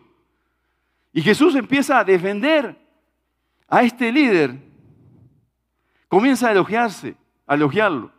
Y 1.13 1.21
Jesús 1.21 1.53
empieza 1.53 1.99
a 1.99 2.03
defender 2.03 2.75
a 3.67 3.83
este 3.83 4.11
líder. 4.11 4.57
Comienza 6.07 6.47
a 6.47 6.53
elogiarse, 6.53 7.15
a 7.45 7.53
elogiarlo. 7.53 8.11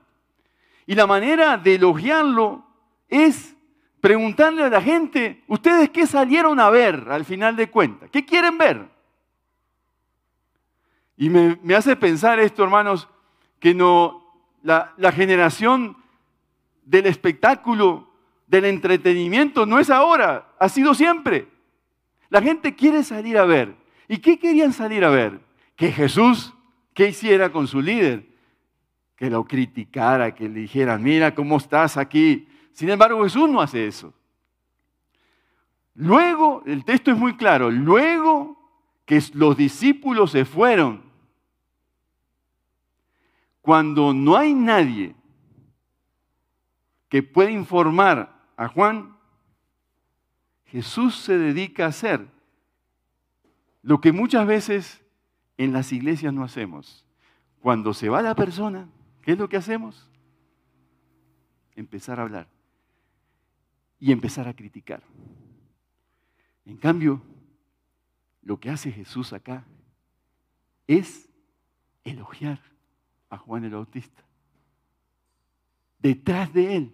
Y 0.86 0.94
la 0.94 1.08
manera 1.08 1.56
de 1.56 1.74
elogiarlo 1.74 2.64
es 3.08 3.56
preguntarle 4.00 4.62
a 4.62 4.70
la 4.70 4.80
gente, 4.80 5.42
¿ustedes 5.48 5.90
qué 5.90 6.06
salieron 6.06 6.60
a 6.60 6.70
ver 6.70 7.08
al 7.10 7.24
final 7.24 7.56
de 7.56 7.68
cuentas? 7.68 8.10
¿Qué 8.10 8.24
quieren 8.24 8.56
ver? 8.56 8.88
Y 11.16 11.30
me, 11.30 11.74
hace 11.74 11.96
pensar 11.96 12.38
esto, 12.38 12.62
hermanos, 12.62 13.08
que 13.58 13.74
no, 13.74 14.27
la, 14.68 15.12
generación 15.12 15.96
del 16.84 17.06
espectáculo, 17.06 18.10
del 18.46 18.66
entretenimiento, 18.66 19.64
no 19.64 19.78
es 19.78 19.88
ahora, 19.88 20.52
ha 20.58 20.68
sido 20.68 20.94
siempre. 20.94 21.48
La 22.28 22.42
gente 22.42 22.74
quiere 22.74 23.02
salir 23.02 23.38
a 23.38 23.46
ver. 23.46 23.74
¿Y 24.08 24.18
qué 24.18 24.38
querían 24.38 24.72
salir 24.72 25.04
a 25.04 25.10
ver? 25.10 25.40
Que 25.74 25.90
Jesús, 25.90 26.54
¿qué 26.92 27.08
hiciera 27.08 27.50
con 27.50 27.66
su 27.66 27.80
líder? 27.80 28.26
Que 29.16 29.30
lo 29.30 29.44
criticara, 29.44 30.34
que 30.34 30.48
le 30.48 30.60
dijera, 30.60 30.98
mira 30.98 31.34
cómo 31.34 31.56
estás 31.56 31.96
aquí. 31.96 32.46
Sin 32.72 32.90
embargo, 32.90 33.22
Jesús 33.24 33.48
no 33.48 33.60
hace 33.60 33.86
eso. 33.86 34.12
Luego, 35.94 36.62
el 36.66 36.84
texto 36.84 37.10
es 37.10 37.16
muy 37.16 37.36
claro, 37.36 37.70
luego 37.70 38.56
que 39.04 39.20
los 39.32 39.56
discípulos 39.56 40.30
se 40.30 40.44
fueron, 40.44 41.07
cuando 43.60 44.14
no 44.14 44.36
hay 44.36 44.54
nadie 44.54 45.14
que 47.08 47.22
pueda 47.22 47.50
informar 47.50 48.50
a 48.56 48.68
Juan, 48.68 49.16
Jesús 50.66 51.16
se 51.16 51.38
dedica 51.38 51.84
a 51.84 51.88
hacer 51.88 52.28
lo 53.82 54.00
que 54.00 54.12
muchas 54.12 54.46
veces 54.46 55.02
en 55.56 55.72
las 55.72 55.92
iglesias 55.92 56.32
no 56.32 56.44
hacemos. 56.44 57.06
Cuando 57.60 57.94
se 57.94 58.08
va 58.08 58.22
la 58.22 58.34
persona, 58.34 58.88
¿qué 59.22 59.32
es 59.32 59.38
lo 59.38 59.48
que 59.48 59.56
hacemos? 59.56 60.08
Empezar 61.74 62.20
a 62.20 62.22
hablar 62.22 62.48
y 63.98 64.12
empezar 64.12 64.46
a 64.46 64.54
criticar. 64.54 65.02
En 66.64 66.76
cambio, 66.76 67.22
lo 68.42 68.60
que 68.60 68.70
hace 68.70 68.92
Jesús 68.92 69.32
acá 69.32 69.64
es 70.86 71.28
elogiar 72.04 72.60
a 73.30 73.36
Juan 73.36 73.64
el 73.64 73.72
Bautista. 73.72 74.24
Detrás 75.98 76.52
de 76.52 76.76
él 76.76 76.92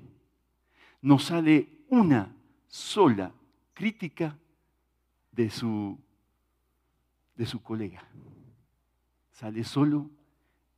no 1.03 1.19
sale 1.19 1.69
una 1.89 2.35
sola 2.67 3.33
crítica 3.75 4.37
de 5.31 5.51
su, 5.51 5.99
de 7.35 7.47
su 7.47 7.63
colega. 7.63 8.05
Sale 9.33 9.65
solo 9.65 10.11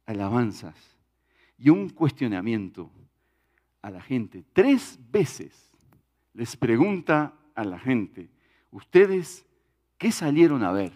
alabanzas 0.07 0.75
y 1.59 1.71
un 1.71 1.91
cuestionamiento 1.91 2.91
a 3.83 3.91
la 3.91 4.01
gente. 4.01 4.45
Tres 4.53 4.99
veces 5.11 5.71
les 6.35 6.57
pregunta 6.57 7.35
a 7.55 7.65
la 7.65 7.79
gente, 7.79 8.29
¿ustedes 8.71 9.47
qué 9.97 10.13
salieron 10.13 10.63
a 10.63 10.73
ver? 10.73 10.93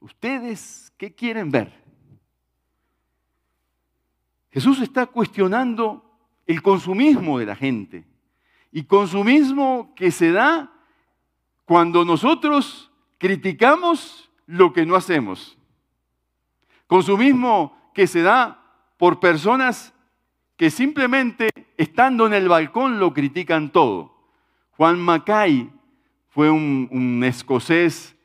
¿Ustedes 0.00 0.92
qué 0.96 1.14
quieren 1.14 1.50
ver? 1.50 1.87
Jesús 4.50 4.80
está 4.80 5.06
cuestionando 5.06 6.04
el 6.46 6.62
consumismo 6.62 7.38
de 7.38 7.46
la 7.46 7.56
gente. 7.56 8.04
Y 8.72 8.84
consumismo 8.84 9.92
que 9.94 10.10
se 10.10 10.32
da 10.32 10.72
cuando 11.64 12.04
nosotros 12.04 12.90
criticamos 13.18 14.30
lo 14.46 14.72
que 14.72 14.86
no 14.86 14.96
hacemos. 14.96 15.58
Consumismo 16.86 17.76
que 17.94 18.06
se 18.06 18.22
da 18.22 18.62
por 18.96 19.20
personas 19.20 19.94
que 20.56 20.70
simplemente 20.70 21.50
estando 21.76 22.26
en 22.26 22.32
el 22.34 22.48
balcón 22.48 22.98
lo 22.98 23.12
critican 23.12 23.70
todo. 23.70 24.16
Juan 24.72 24.98
Mackay 24.98 25.70
fue 26.30 26.50
un, 26.50 26.88
un 26.90 27.22
escocés 27.24 28.16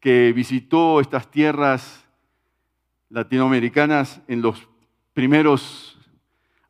que 0.00 0.32
visitó 0.32 1.00
estas 1.00 1.30
tierras 1.30 2.06
latinoamericanas 3.08 4.22
en 4.28 4.42
los 4.42 4.68
primeros 5.16 5.98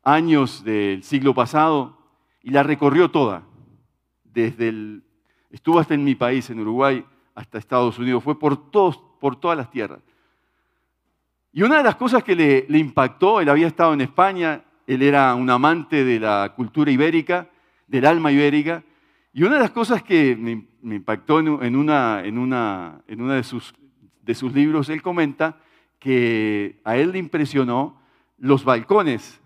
años 0.03 0.63
del 0.63 1.03
siglo 1.03 1.33
pasado 1.33 1.97
y 2.41 2.51
la 2.51 2.63
recorrió 2.63 3.11
toda, 3.11 3.43
desde 4.23 4.69
el, 4.69 5.03
estuvo 5.51 5.79
hasta 5.79 5.95
en 5.95 6.05
mi 6.05 6.15
país, 6.15 6.49
en 6.49 6.61
Uruguay, 6.61 7.03
hasta 7.35 7.57
Estados 7.57 7.99
Unidos, 7.99 8.23
fue 8.23 8.39
por, 8.39 8.71
todos, 8.71 9.03
por 9.19 9.37
todas 9.37 9.57
las 9.57 9.69
tierras. 9.69 9.99
Y 11.51 11.61
una 11.61 11.79
de 11.79 11.83
las 11.83 11.97
cosas 11.97 12.23
que 12.23 12.37
le, 12.37 12.65
le, 12.69 12.77
impactó, 12.77 13.41
él 13.41 13.49
había 13.49 13.67
estado 13.67 13.93
en 13.93 13.99
España, 13.99 14.63
él 14.87 15.01
era 15.01 15.35
un 15.35 15.49
amante 15.49 16.05
de 16.05 16.17
la 16.17 16.53
cultura 16.55 16.89
ibérica, 16.89 17.49
del 17.85 18.05
alma 18.05 18.31
ibérica, 18.31 18.81
y 19.33 19.43
una 19.43 19.55
de 19.55 19.61
las 19.61 19.71
cosas 19.71 20.03
que 20.03 20.37
me, 20.37 20.95
impactó 20.95 21.41
en, 21.41 21.49
una, 21.75 22.21
en, 22.23 22.37
una, 22.37 23.01
en 23.09 23.21
una 23.21 23.35
de, 23.35 23.43
sus, 23.43 23.75
de 24.21 24.33
sus 24.33 24.53
libros, 24.53 24.87
él 24.87 25.01
comenta 25.01 25.59
que 25.99 26.79
a 26.85 26.95
él 26.95 27.11
le 27.11 27.19
impresionó 27.19 28.06
los 28.37 28.63
balcones 28.63 29.41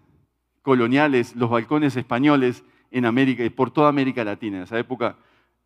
coloniales, 0.62 1.36
los 1.36 1.49
balcones 1.49 1.95
españoles 1.95 2.63
en 2.91 3.06
América, 3.06 3.43
por 3.56 3.71
toda 3.71 3.89
América 3.89 4.23
Latina. 4.23 4.58
En 4.58 4.63
esa 4.63 4.77
época 4.77 5.17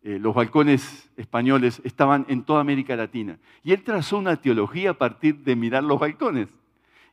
eh, 0.02 0.18
los 0.20 0.34
balcones 0.34 1.10
españoles 1.16 1.80
estaban 1.84 2.24
en 2.28 2.44
toda 2.44 2.60
América 2.60 2.94
Latina. 2.94 3.38
Y 3.64 3.72
él 3.72 3.82
trazó 3.82 4.18
una 4.18 4.36
teología 4.36 4.90
a 4.90 4.94
partir 4.94 5.38
de 5.38 5.56
mirar 5.56 5.82
los 5.82 5.98
balcones. 5.98 6.48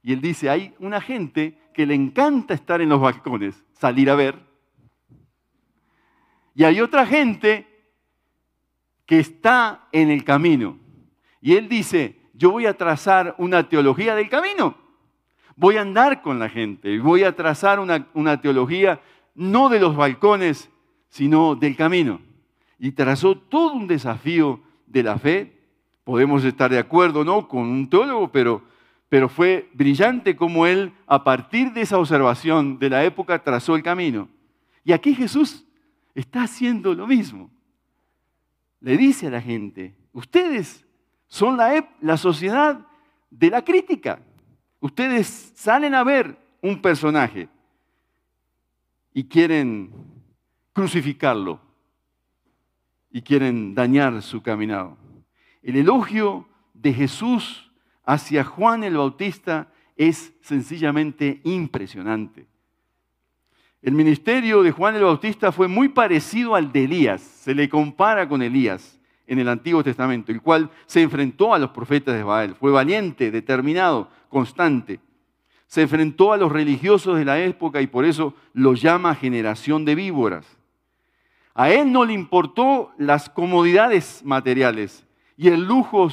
Y 0.03 0.13
él 0.13 0.21
dice, 0.21 0.49
hay 0.49 0.73
una 0.79 1.01
gente 1.01 1.57
que 1.73 1.85
le 1.85 1.95
encanta 1.95 2.53
estar 2.53 2.81
en 2.81 2.89
los 2.89 3.01
balcones, 3.01 3.63
salir 3.73 4.09
a 4.09 4.15
ver. 4.15 4.37
Y 6.53 6.65
hay 6.65 6.81
otra 6.81 7.05
gente 7.05 7.67
que 9.05 9.19
está 9.19 9.87
en 9.91 10.11
el 10.11 10.23
camino. 10.23 10.77
Y 11.41 11.55
él 11.55 11.67
dice, 11.67 12.19
yo 12.33 12.51
voy 12.51 12.67
a 12.67 12.77
trazar 12.77 13.33
una 13.39 13.67
teología 13.67 14.13
del 14.13 14.29
camino 14.29 14.82
voy 15.55 15.77
a 15.77 15.81
andar 15.81 16.21
con 16.21 16.39
la 16.39 16.49
gente 16.49 16.91
y 16.91 16.99
voy 16.99 17.23
a 17.23 17.35
trazar 17.35 17.79
una, 17.79 18.41
teología 18.41 19.01
no 19.35 19.69
de 19.69 19.79
los 19.79 19.95
balcones, 19.95 20.69
sino 21.09 21.55
del 21.55 21.75
camino. 21.75 22.21
Y 22.79 22.91
trazó 22.91 23.37
todo 23.37 23.73
un 23.73 23.87
desafío 23.87 24.59
de 24.85 25.03
la 25.03 25.17
fe. 25.17 25.59
Podemos 26.03 26.43
estar 26.43 26.69
de 26.69 26.79
acuerdo, 26.79 27.23
¿no? 27.23 27.47
Con 27.47 27.61
un 27.61 27.89
teólogo, 27.89 28.31
pero, 28.31 28.63
pero 29.09 29.29
fue 29.29 29.69
brillante 29.73 30.35
como 30.35 30.65
él, 30.65 30.91
a 31.07 31.23
partir 31.23 31.71
de 31.73 31.81
esa 31.81 31.97
observación 31.97 32.77
de 32.79 32.89
la 32.89 33.03
época, 33.03 33.41
trazó 33.41 33.75
el 33.75 33.83
camino. 33.83 34.27
Y 34.83 34.91
aquí 34.91 35.15
Jesús 35.15 35.65
está 36.13 36.43
haciendo 36.43 36.93
lo 36.93 37.07
mismo. 37.07 37.49
Le 38.81 38.97
dice 38.97 39.27
a 39.27 39.31
la 39.31 39.41
gente, 39.41 39.95
ustedes 40.11 40.85
son 41.27 41.55
la, 41.57 41.87
la 42.01 42.17
sociedad 42.17 42.85
de 43.29 43.49
la 43.49 43.63
crítica. 43.63 44.19
Ustedes 44.83 45.53
salen 45.55 45.95
a 45.95 46.03
ver 46.03 46.37
un 46.61 46.81
personaje 46.81 47.47
y 49.13 49.23
quieren 49.23 49.93
crucificarlo 50.73 51.61
y 53.09 53.21
quieren 53.21 53.73
dañar 53.75 54.21
su 54.21 54.41
caminado. 54.41 54.97
El 55.61 55.77
elogio 55.77 56.49
de 56.73 56.91
Jesús 56.91 57.71
hacia 58.03 58.43
Juan 58.43 58.83
el 58.83 58.97
Bautista 58.97 59.71
es 59.95 60.33
sencillamente 60.41 61.39
impresionante. 61.45 62.45
El 63.81 63.93
ministerio 63.93 64.63
de 64.63 64.71
Juan 64.71 64.97
el 64.97 65.03
Bautista 65.03 65.53
fue 65.53 65.69
muy 65.69 65.87
parecido 65.87 66.55
al 66.55 66.73
de 66.73 66.83
Elías, 66.83 67.21
se 67.21 67.55
le 67.55 67.69
compara 67.69 68.27
con 68.27 68.41
Elías 68.41 68.99
en 69.27 69.39
el 69.39 69.47
Antiguo 69.47 69.83
Testamento, 69.83 70.31
el 70.31 70.41
cual 70.41 70.69
se 70.85 71.01
enfrentó 71.01 71.53
a 71.53 71.59
los 71.59 71.71
profetas 71.71 72.15
de 72.15 72.23
Baal, 72.23 72.55
fue 72.55 72.71
valiente, 72.71 73.31
determinado, 73.31 74.09
constante. 74.29 74.99
Se 75.67 75.83
enfrentó 75.83 76.33
a 76.33 76.37
los 76.37 76.51
religiosos 76.51 77.17
de 77.17 77.25
la 77.25 77.39
época 77.39 77.81
y 77.81 77.87
por 77.87 78.05
eso 78.05 78.35
lo 78.53 78.73
llama 78.73 79.15
generación 79.15 79.85
de 79.85 79.95
víboras. 79.95 80.45
A 81.55 81.69
él 81.69 81.91
no 81.91 82.05
le 82.05 82.13
importó 82.13 82.91
las 82.97 83.29
comodidades 83.29 84.21
materiales 84.23 85.05
y 85.37 85.49
el 85.49 85.63
lujo, 85.65 86.09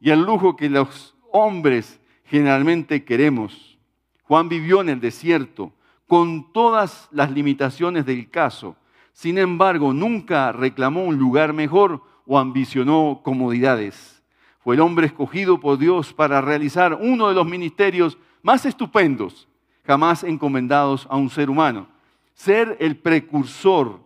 y 0.00 0.10
el 0.10 0.22
lujo 0.22 0.56
que 0.56 0.70
los 0.70 1.16
hombres 1.32 2.00
generalmente 2.24 3.04
queremos. 3.04 3.78
Juan 4.22 4.48
vivió 4.48 4.80
en 4.80 4.88
el 4.88 5.00
desierto 5.00 5.72
con 6.06 6.52
todas 6.52 7.08
las 7.10 7.30
limitaciones 7.30 8.06
del 8.06 8.30
caso. 8.30 8.76
Sin 9.12 9.38
embargo, 9.38 9.92
nunca 9.92 10.52
reclamó 10.52 11.04
un 11.04 11.16
lugar 11.16 11.52
mejor 11.52 12.02
o 12.26 12.38
ambicionó 12.38 13.20
comodidades. 13.22 14.22
Fue 14.60 14.74
el 14.74 14.80
hombre 14.80 15.06
escogido 15.06 15.60
por 15.60 15.78
Dios 15.78 16.12
para 16.12 16.40
realizar 16.40 16.94
uno 17.00 17.28
de 17.28 17.34
los 17.34 17.46
ministerios 17.46 18.18
más 18.42 18.64
estupendos 18.66 19.48
jamás 19.86 20.24
encomendados 20.24 21.06
a 21.10 21.16
un 21.16 21.30
ser 21.30 21.50
humano. 21.50 21.88
Ser 22.34 22.76
el 22.80 22.96
precursor, 22.96 24.00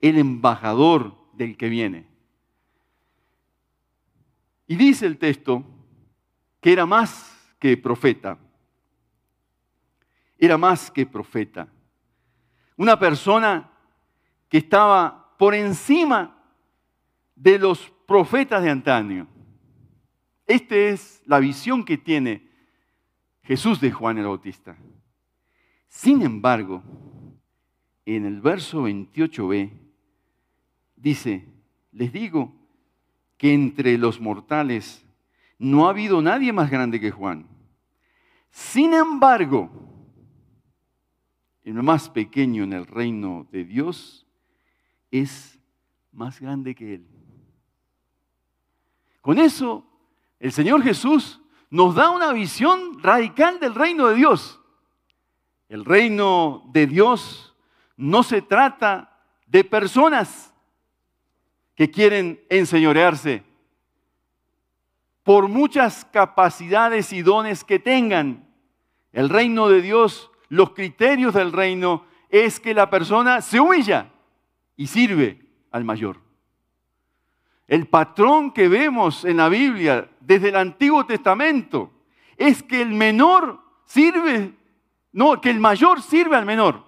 el 0.00 0.18
embajador 0.18 1.16
del 1.32 1.56
que 1.56 1.68
viene. 1.68 2.06
Y 4.66 4.76
dice 4.76 5.06
el 5.06 5.18
texto 5.18 5.64
que 6.60 6.72
era 6.72 6.86
más 6.86 7.54
que 7.58 7.76
profeta. 7.76 8.38
Era 10.38 10.56
más 10.56 10.90
que 10.90 11.06
profeta. 11.06 11.68
Una 12.76 12.98
persona 12.98 13.70
que 14.48 14.58
estaba 14.58 15.36
por 15.38 15.54
encima 15.54 16.41
de 17.42 17.58
los 17.58 17.92
profetas 18.06 18.62
de 18.62 18.70
antaño. 18.70 19.26
Esta 20.46 20.76
es 20.76 21.20
la 21.26 21.40
visión 21.40 21.84
que 21.84 21.98
tiene 21.98 22.48
Jesús 23.42 23.80
de 23.80 23.90
Juan 23.90 24.18
el 24.18 24.26
Bautista. 24.26 24.76
Sin 25.88 26.22
embargo, 26.22 26.82
en 28.06 28.26
el 28.26 28.40
verso 28.40 28.86
28b 28.86 29.72
dice, 30.94 31.48
les 31.90 32.12
digo 32.12 32.54
que 33.36 33.52
entre 33.52 33.98
los 33.98 34.20
mortales 34.20 35.04
no 35.58 35.86
ha 35.86 35.90
habido 35.90 36.22
nadie 36.22 36.52
más 36.52 36.70
grande 36.70 37.00
que 37.00 37.10
Juan. 37.10 37.48
Sin 38.50 38.94
embargo, 38.94 39.68
el 41.64 41.74
más 41.82 42.08
pequeño 42.08 42.62
en 42.62 42.72
el 42.72 42.86
reino 42.86 43.48
de 43.50 43.64
Dios 43.64 44.28
es 45.10 45.58
más 46.12 46.40
grande 46.40 46.76
que 46.76 46.94
él. 46.94 47.11
Con 49.22 49.38
eso, 49.38 49.86
el 50.38 50.52
Señor 50.52 50.82
Jesús 50.82 51.40
nos 51.70 51.94
da 51.94 52.10
una 52.10 52.32
visión 52.32 53.02
radical 53.02 53.58
del 53.60 53.74
reino 53.74 54.08
de 54.08 54.16
Dios. 54.16 54.60
El 55.68 55.86
reino 55.86 56.64
de 56.72 56.86
Dios 56.86 57.56
no 57.96 58.22
se 58.24 58.42
trata 58.42 59.16
de 59.46 59.64
personas 59.64 60.52
que 61.74 61.90
quieren 61.90 62.44
enseñorearse 62.50 63.44
por 65.22 65.48
muchas 65.48 66.04
capacidades 66.04 67.12
y 67.12 67.22
dones 67.22 67.62
que 67.64 67.78
tengan. 67.78 68.48
El 69.12 69.28
reino 69.28 69.68
de 69.68 69.80
Dios, 69.80 70.30
los 70.48 70.70
criterios 70.70 71.34
del 71.34 71.52
reino 71.52 72.04
es 72.28 72.58
que 72.58 72.74
la 72.74 72.90
persona 72.90 73.40
se 73.40 73.60
humilla 73.60 74.10
y 74.76 74.88
sirve 74.88 75.46
al 75.70 75.84
mayor. 75.84 76.31
El 77.66 77.86
patrón 77.86 78.52
que 78.52 78.68
vemos 78.68 79.24
en 79.24 79.38
la 79.38 79.48
Biblia 79.48 80.10
desde 80.20 80.50
el 80.50 80.56
Antiguo 80.56 81.06
Testamento 81.06 81.90
es 82.36 82.62
que 82.62 82.82
el 82.82 82.90
menor 82.90 83.60
sirve, 83.84 84.54
no, 85.12 85.40
que 85.40 85.50
el 85.50 85.60
mayor 85.60 86.02
sirve 86.02 86.36
al 86.36 86.46
menor. 86.46 86.84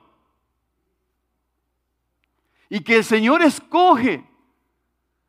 Y 2.69 2.81
que 2.81 2.97
el 2.97 3.05
Señor 3.05 3.43
escoge 3.43 4.25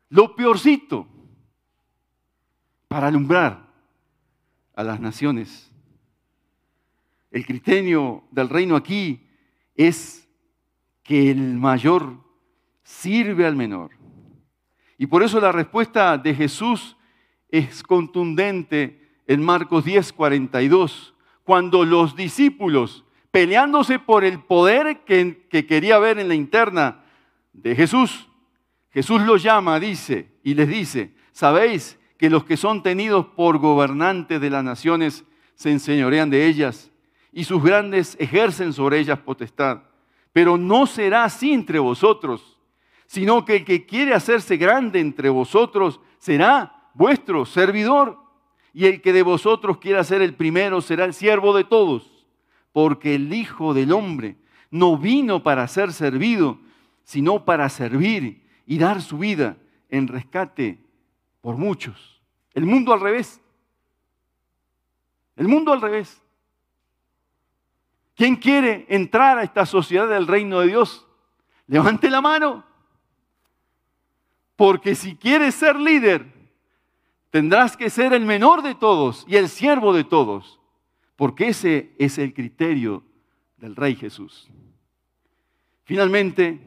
lo 0.08 0.34
peorcito 0.34 1.06
para 2.88 3.08
alumbrar 3.08 3.66
a 4.74 4.82
las 4.82 5.00
naciones. 5.00 5.70
El 7.30 7.44
criterio 7.44 8.24
del 8.30 8.48
reino 8.48 8.76
aquí 8.76 9.26
es 9.74 10.28
que 11.02 11.30
el 11.30 11.56
mayor 11.56 12.16
sirve 12.82 13.46
al 13.46 13.56
menor. 13.56 13.95
Y 14.98 15.06
por 15.06 15.22
eso 15.22 15.40
la 15.40 15.52
respuesta 15.52 16.16
de 16.16 16.34
Jesús 16.34 16.96
es 17.50 17.82
contundente 17.82 19.20
en 19.26 19.42
Marcos 19.42 19.84
10, 19.84 20.12
42, 20.12 21.14
cuando 21.44 21.84
los 21.84 22.16
discípulos, 22.16 23.04
peleándose 23.30 23.98
por 23.98 24.24
el 24.24 24.40
poder 24.40 25.04
que, 25.04 25.46
que 25.50 25.66
quería 25.66 25.98
ver 25.98 26.18
en 26.18 26.28
la 26.28 26.34
interna 26.34 27.04
de 27.52 27.74
Jesús, 27.74 28.28
Jesús 28.90 29.20
los 29.22 29.42
llama, 29.42 29.78
dice, 29.78 30.32
y 30.42 30.54
les 30.54 30.68
dice, 30.68 31.14
¿sabéis 31.32 31.98
que 32.16 32.30
los 32.30 32.44
que 32.44 32.56
son 32.56 32.82
tenidos 32.82 33.26
por 33.26 33.58
gobernantes 33.58 34.40
de 34.40 34.48
las 34.48 34.64
naciones 34.64 35.24
se 35.54 35.70
enseñorean 35.70 36.30
de 36.30 36.46
ellas 36.46 36.90
y 37.32 37.44
sus 37.44 37.62
grandes 37.62 38.16
ejercen 38.18 38.72
sobre 38.72 38.98
ellas 38.98 39.18
potestad? 39.18 39.82
Pero 40.32 40.56
no 40.56 40.86
será 40.86 41.24
así 41.24 41.52
entre 41.52 41.78
vosotros 41.78 42.55
sino 43.06 43.44
que 43.44 43.56
el 43.56 43.64
que 43.64 43.86
quiere 43.86 44.14
hacerse 44.14 44.56
grande 44.56 45.00
entre 45.00 45.28
vosotros 45.28 46.00
será 46.18 46.90
vuestro 46.94 47.44
servidor, 47.44 48.18
y 48.72 48.86
el 48.86 49.00
que 49.00 49.12
de 49.12 49.22
vosotros 49.22 49.78
quiera 49.78 50.04
ser 50.04 50.20
el 50.20 50.34
primero 50.34 50.80
será 50.82 51.04
el 51.04 51.14
siervo 51.14 51.56
de 51.56 51.64
todos, 51.64 52.26
porque 52.72 53.14
el 53.14 53.32
Hijo 53.32 53.72
del 53.72 53.92
Hombre 53.92 54.36
no 54.70 54.98
vino 54.98 55.42
para 55.42 55.66
ser 55.68 55.92
servido, 55.92 56.58
sino 57.04 57.44
para 57.44 57.68
servir 57.68 58.44
y 58.66 58.78
dar 58.78 59.00
su 59.00 59.18
vida 59.18 59.56
en 59.88 60.08
rescate 60.08 60.78
por 61.40 61.56
muchos. 61.56 62.20
El 62.52 62.66
mundo 62.66 62.92
al 62.92 63.00
revés. 63.00 63.40
El 65.36 65.48
mundo 65.48 65.72
al 65.72 65.80
revés. 65.80 66.20
¿Quién 68.14 68.36
quiere 68.36 68.86
entrar 68.88 69.38
a 69.38 69.42
esta 69.42 69.66
sociedad 69.66 70.08
del 70.08 70.26
reino 70.26 70.60
de 70.60 70.68
Dios? 70.68 71.06
Levante 71.66 72.10
la 72.10 72.20
mano. 72.20 72.64
Porque 74.56 74.94
si 74.94 75.14
quieres 75.14 75.54
ser 75.54 75.76
líder, 75.76 76.26
tendrás 77.30 77.76
que 77.76 77.90
ser 77.90 78.14
el 78.14 78.24
menor 78.24 78.62
de 78.62 78.74
todos 78.74 79.24
y 79.28 79.36
el 79.36 79.48
siervo 79.48 79.92
de 79.92 80.04
todos. 80.04 80.58
Porque 81.14 81.48
ese 81.48 81.94
es 81.98 82.18
el 82.18 82.32
criterio 82.32 83.04
del 83.58 83.76
Rey 83.76 83.94
Jesús. 83.94 84.48
Finalmente, 85.84 86.60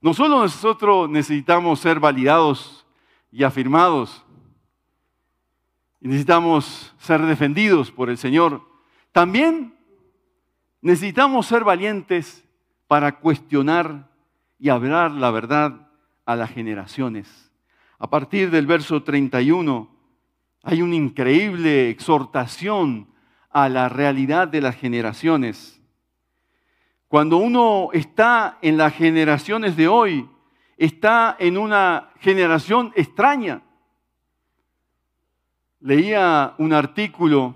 no 0.00 0.12
solo 0.12 0.40
nosotros 0.40 1.08
necesitamos 1.08 1.80
ser 1.80 1.98
validados 1.98 2.86
y 3.32 3.42
afirmados, 3.42 4.24
necesitamos 6.00 6.94
ser 6.98 7.22
defendidos 7.22 7.90
por 7.90 8.10
el 8.10 8.18
Señor, 8.18 8.62
también 9.12 9.74
necesitamos 10.82 11.46
ser 11.46 11.64
valientes 11.64 12.44
para 12.86 13.18
cuestionar 13.18 14.10
y 14.58 14.68
hablar 14.68 15.10
la 15.10 15.30
verdad 15.30 15.83
a 16.24 16.36
las 16.36 16.50
generaciones. 16.50 17.52
A 17.98 18.08
partir 18.08 18.50
del 18.50 18.66
verso 18.66 19.02
31 19.02 19.88
hay 20.62 20.82
una 20.82 20.94
increíble 20.94 21.90
exhortación 21.90 23.08
a 23.50 23.68
la 23.68 23.88
realidad 23.88 24.48
de 24.48 24.60
las 24.60 24.76
generaciones. 24.76 25.80
Cuando 27.08 27.36
uno 27.36 27.90
está 27.92 28.58
en 28.62 28.76
las 28.76 28.94
generaciones 28.94 29.76
de 29.76 29.86
hoy, 29.86 30.28
está 30.76 31.36
en 31.38 31.56
una 31.56 32.10
generación 32.18 32.92
extraña. 32.96 33.62
Leía 35.80 36.54
un 36.58 36.72
artículo 36.72 37.54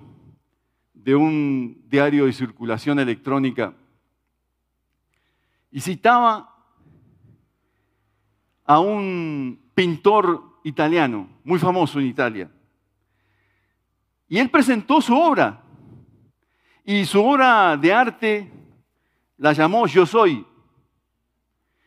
de 0.92 1.14
un 1.14 1.82
diario 1.88 2.26
de 2.26 2.32
circulación 2.32 2.98
electrónica 2.98 3.74
y 5.70 5.80
citaba 5.80 6.57
a 8.68 8.80
un 8.80 9.58
pintor 9.74 10.60
italiano, 10.62 11.26
muy 11.42 11.58
famoso 11.58 11.98
en 11.98 12.06
Italia. 12.06 12.50
Y 14.28 14.36
él 14.38 14.50
presentó 14.50 15.00
su 15.00 15.16
obra 15.16 15.62
Y 16.84 17.06
su 17.06 17.24
obra 17.24 17.78
de 17.78 17.90
arte 17.94 18.52
la 19.38 19.54
llamó 19.54 19.86
Yo 19.86 20.04
Soy. 20.04 20.46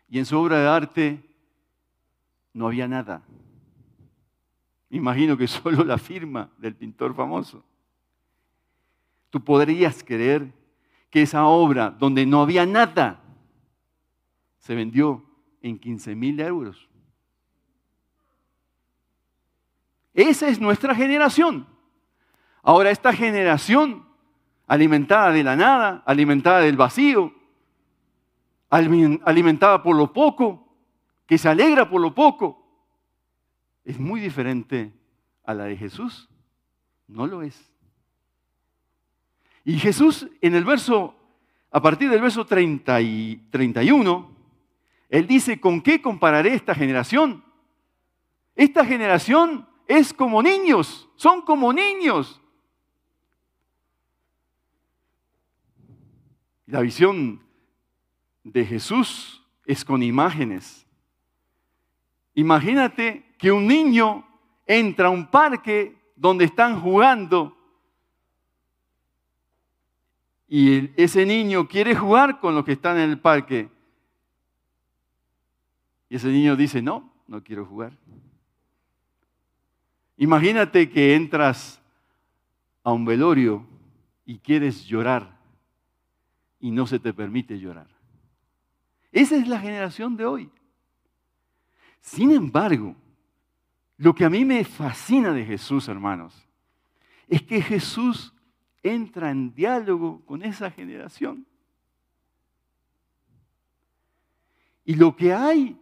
Y 0.09 0.17
en 0.17 0.25
su 0.25 0.39
obra 0.39 0.57
de 0.57 0.67
arte 0.67 1.23
no 2.51 2.65
había 2.65 2.87
nada. 2.87 3.21
Imagino 4.89 5.37
que 5.37 5.47
solo 5.47 5.83
la 5.83 5.99
firma 5.99 6.49
del 6.57 6.75
pintor 6.75 7.13
famoso. 7.13 7.63
Tú 9.29 9.43
podrías 9.43 10.03
creer 10.03 10.51
que 11.11 11.21
esa 11.21 11.45
obra, 11.45 11.91
donde 11.91 12.25
no 12.25 12.41
había 12.41 12.65
nada, 12.65 13.21
se 14.57 14.73
vendió 14.73 15.30
en 15.61 15.77
15 15.77 16.15
mil 16.15 16.39
euros. 16.39 16.89
Esa 20.13 20.47
es 20.47 20.59
nuestra 20.59 20.93
generación. 20.93 21.67
Ahora, 22.63 22.91
esta 22.91 23.13
generación 23.13 24.05
alimentada 24.67 25.31
de 25.31 25.43
la 25.43 25.55
nada, 25.55 26.03
alimentada 26.05 26.59
del 26.59 26.77
vacío, 26.77 27.33
alimentada 28.69 29.83
por 29.83 29.95
lo 29.95 30.13
poco, 30.13 30.67
que 31.25 31.37
se 31.37 31.49
alegra 31.49 31.89
por 31.89 32.01
lo 32.01 32.13
poco, 32.13 32.61
es 33.83 33.99
muy 33.99 34.19
diferente 34.19 34.93
a 35.43 35.53
la 35.53 35.65
de 35.65 35.77
Jesús. 35.77 36.29
No 37.07 37.27
lo 37.27 37.41
es. 37.41 37.71
Y 39.63 39.77
Jesús 39.77 40.27
en 40.41 40.55
el 40.55 40.63
verso, 40.63 41.15
a 41.71 41.81
partir 41.81 42.09
del 42.09 42.21
verso 42.21 42.45
30 42.45 43.01
y 43.01 43.47
31, 43.51 44.31
él 45.11 45.27
dice, 45.27 45.59
¿con 45.59 45.81
qué 45.81 46.01
compararé 46.01 46.53
esta 46.53 46.73
generación? 46.73 47.43
Esta 48.55 48.85
generación 48.85 49.67
es 49.85 50.13
como 50.13 50.41
niños, 50.41 51.09
son 51.17 51.41
como 51.41 51.73
niños. 51.73 52.41
La 56.65 56.79
visión 56.79 57.43
de 58.41 58.65
Jesús 58.65 59.45
es 59.65 59.83
con 59.83 60.01
imágenes. 60.01 60.87
Imagínate 62.33 63.35
que 63.37 63.51
un 63.51 63.67
niño 63.67 64.25
entra 64.65 65.07
a 65.07 65.11
un 65.11 65.29
parque 65.29 65.93
donde 66.15 66.45
están 66.45 66.79
jugando 66.79 67.57
y 70.47 70.89
ese 71.01 71.25
niño 71.25 71.67
quiere 71.67 71.95
jugar 71.95 72.39
con 72.39 72.55
los 72.55 72.63
que 72.63 72.71
están 72.71 72.97
en 72.97 73.09
el 73.09 73.19
parque. 73.19 73.69
Y 76.11 76.17
ese 76.17 76.27
niño 76.27 76.57
dice, 76.57 76.81
no, 76.81 77.09
no 77.25 77.41
quiero 77.41 77.65
jugar. 77.65 77.97
Imagínate 80.17 80.89
que 80.89 81.15
entras 81.15 81.81
a 82.83 82.91
un 82.91 83.05
velorio 83.05 83.65
y 84.25 84.37
quieres 84.37 84.83
llorar 84.83 85.39
y 86.59 86.69
no 86.69 86.85
se 86.85 86.99
te 86.99 87.13
permite 87.13 87.57
llorar. 87.57 87.87
Esa 89.13 89.37
es 89.37 89.47
la 89.47 89.57
generación 89.61 90.17
de 90.17 90.25
hoy. 90.25 90.51
Sin 92.01 92.31
embargo, 92.31 92.93
lo 93.95 94.13
que 94.13 94.25
a 94.25 94.29
mí 94.29 94.43
me 94.43 94.65
fascina 94.65 95.31
de 95.31 95.45
Jesús, 95.45 95.87
hermanos, 95.87 96.45
es 97.29 97.41
que 97.41 97.61
Jesús 97.61 98.33
entra 98.83 99.31
en 99.31 99.53
diálogo 99.53 100.25
con 100.25 100.43
esa 100.43 100.69
generación. 100.71 101.47
Y 104.83 104.95
lo 104.95 105.15
que 105.15 105.31
hay 105.31 105.77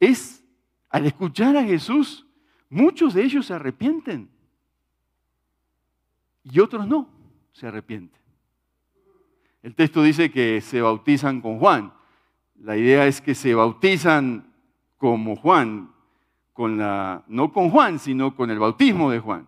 es, 0.00 0.44
al 0.88 1.06
escuchar 1.06 1.56
a 1.56 1.64
Jesús, 1.64 2.26
muchos 2.68 3.14
de 3.14 3.24
ellos 3.24 3.46
se 3.46 3.54
arrepienten 3.54 4.30
y 6.44 6.60
otros 6.60 6.86
no 6.86 7.08
se 7.52 7.66
arrepienten. 7.66 8.20
El 9.62 9.74
texto 9.74 10.02
dice 10.02 10.30
que 10.30 10.60
se 10.60 10.80
bautizan 10.80 11.40
con 11.40 11.58
Juan. 11.58 11.92
La 12.60 12.76
idea 12.76 13.06
es 13.06 13.20
que 13.20 13.34
se 13.34 13.54
bautizan 13.54 14.52
como 14.96 15.36
Juan, 15.36 15.92
con 16.52 16.78
la, 16.78 17.24
no 17.28 17.52
con 17.52 17.70
Juan, 17.70 17.98
sino 17.98 18.34
con 18.34 18.50
el 18.50 18.58
bautismo 18.58 19.10
de 19.10 19.20
Juan. 19.20 19.46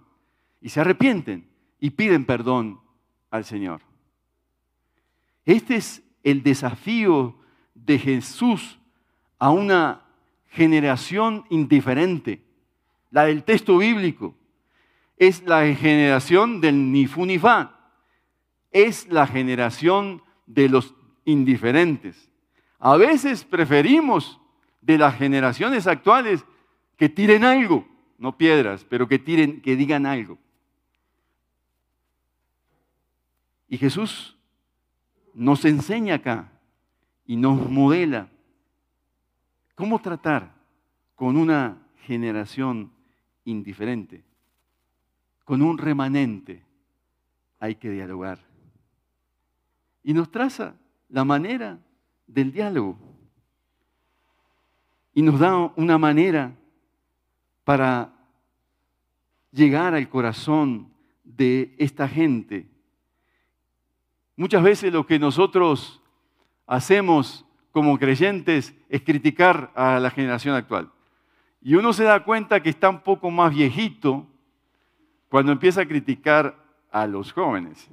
Y 0.61 0.68
se 0.68 0.80
arrepienten 0.80 1.48
y 1.78 1.90
piden 1.90 2.24
perdón 2.24 2.80
al 3.30 3.44
Señor. 3.44 3.80
Este 5.44 5.76
es 5.76 6.03
el 6.22 6.42
desafío 6.42 7.36
de 7.74 7.98
Jesús 7.98 8.78
a 9.38 9.51
una 9.51 10.03
generación 10.51 11.44
indiferente, 11.48 12.42
la 13.11 13.24
del 13.24 13.44
texto 13.44 13.78
bíblico. 13.78 14.34
Es 15.16 15.42
la 15.42 15.74
generación 15.74 16.61
del 16.61 16.92
ni 16.92 17.07
fu 17.07 17.24
ni 17.26 17.38
fa. 17.38 17.92
Es 18.70 19.09
la 19.09 19.26
generación 19.26 20.22
de 20.46 20.68
los 20.68 20.94
indiferentes. 21.24 22.30
A 22.78 22.96
veces 22.96 23.44
preferimos 23.44 24.40
de 24.80 24.98
las 24.98 25.16
generaciones 25.16 25.86
actuales 25.86 26.44
que 26.96 27.09
tiren 27.09 27.44
algo, 27.44 27.86
no 28.18 28.36
piedras, 28.36 28.84
pero 28.88 29.07
que 29.07 29.18
tiren, 29.18 29.61
que 29.61 29.76
digan 29.76 30.07
algo. 30.07 30.38
Y 33.68 33.78
Jesús 33.78 34.36
nos 35.34 35.64
enseña 35.64 36.16
acá 36.16 36.51
y 37.24 37.36
nos 37.36 37.70
modela 37.70 38.28
cómo 39.80 39.98
tratar 39.98 40.54
con 41.14 41.38
una 41.38 41.78
generación 42.04 42.92
indiferente, 43.46 44.22
con 45.42 45.62
un 45.62 45.78
remanente. 45.78 46.62
Hay 47.58 47.76
que 47.76 47.90
dialogar. 47.90 48.38
Y 50.02 50.12
nos 50.12 50.30
traza 50.30 50.76
la 51.08 51.24
manera 51.24 51.78
del 52.26 52.52
diálogo 52.52 52.98
y 55.14 55.22
nos 55.22 55.40
da 55.40 55.72
una 55.76 55.96
manera 55.96 56.54
para 57.64 58.12
llegar 59.50 59.94
al 59.94 60.10
corazón 60.10 60.92
de 61.24 61.74
esta 61.78 62.06
gente. 62.06 62.68
Muchas 64.36 64.62
veces 64.62 64.92
lo 64.92 65.06
que 65.06 65.18
nosotros 65.18 66.02
hacemos 66.66 67.46
como 67.72 67.98
creyentes 67.98 68.74
es 68.88 69.02
criticar 69.02 69.70
a 69.74 69.98
la 70.00 70.10
generación 70.10 70.54
actual. 70.54 70.90
Y 71.62 71.74
uno 71.74 71.92
se 71.92 72.04
da 72.04 72.24
cuenta 72.24 72.62
que 72.62 72.70
está 72.70 72.88
un 72.88 73.00
poco 73.00 73.30
más 73.30 73.54
viejito 73.54 74.26
cuando 75.28 75.52
empieza 75.52 75.82
a 75.82 75.86
criticar 75.86 76.56
a 76.90 77.06
los 77.06 77.32
jóvenes. 77.32 77.88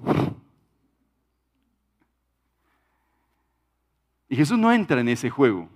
Y 4.29 4.35
Jesús 4.35 4.57
no 4.57 4.71
entra 4.71 5.01
en 5.01 5.09
ese 5.09 5.29
juego. 5.29 5.69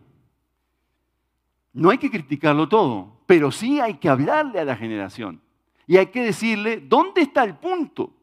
No 1.74 1.90
hay 1.90 1.98
que 1.98 2.12
criticarlo 2.12 2.68
todo, 2.68 3.22
pero 3.26 3.52
sí 3.52 3.80
hay 3.80 3.96
que 3.96 4.10
hablarle 4.10 4.60
a 4.60 4.66
la 4.66 4.76
generación. 4.76 5.42
Y 5.88 5.98
hay 5.98 6.08
que 6.08 6.24
decirle, 6.24 6.80
¿dónde 6.80 7.22
está 7.22 7.44
el 7.44 7.56
punto? 7.56 8.14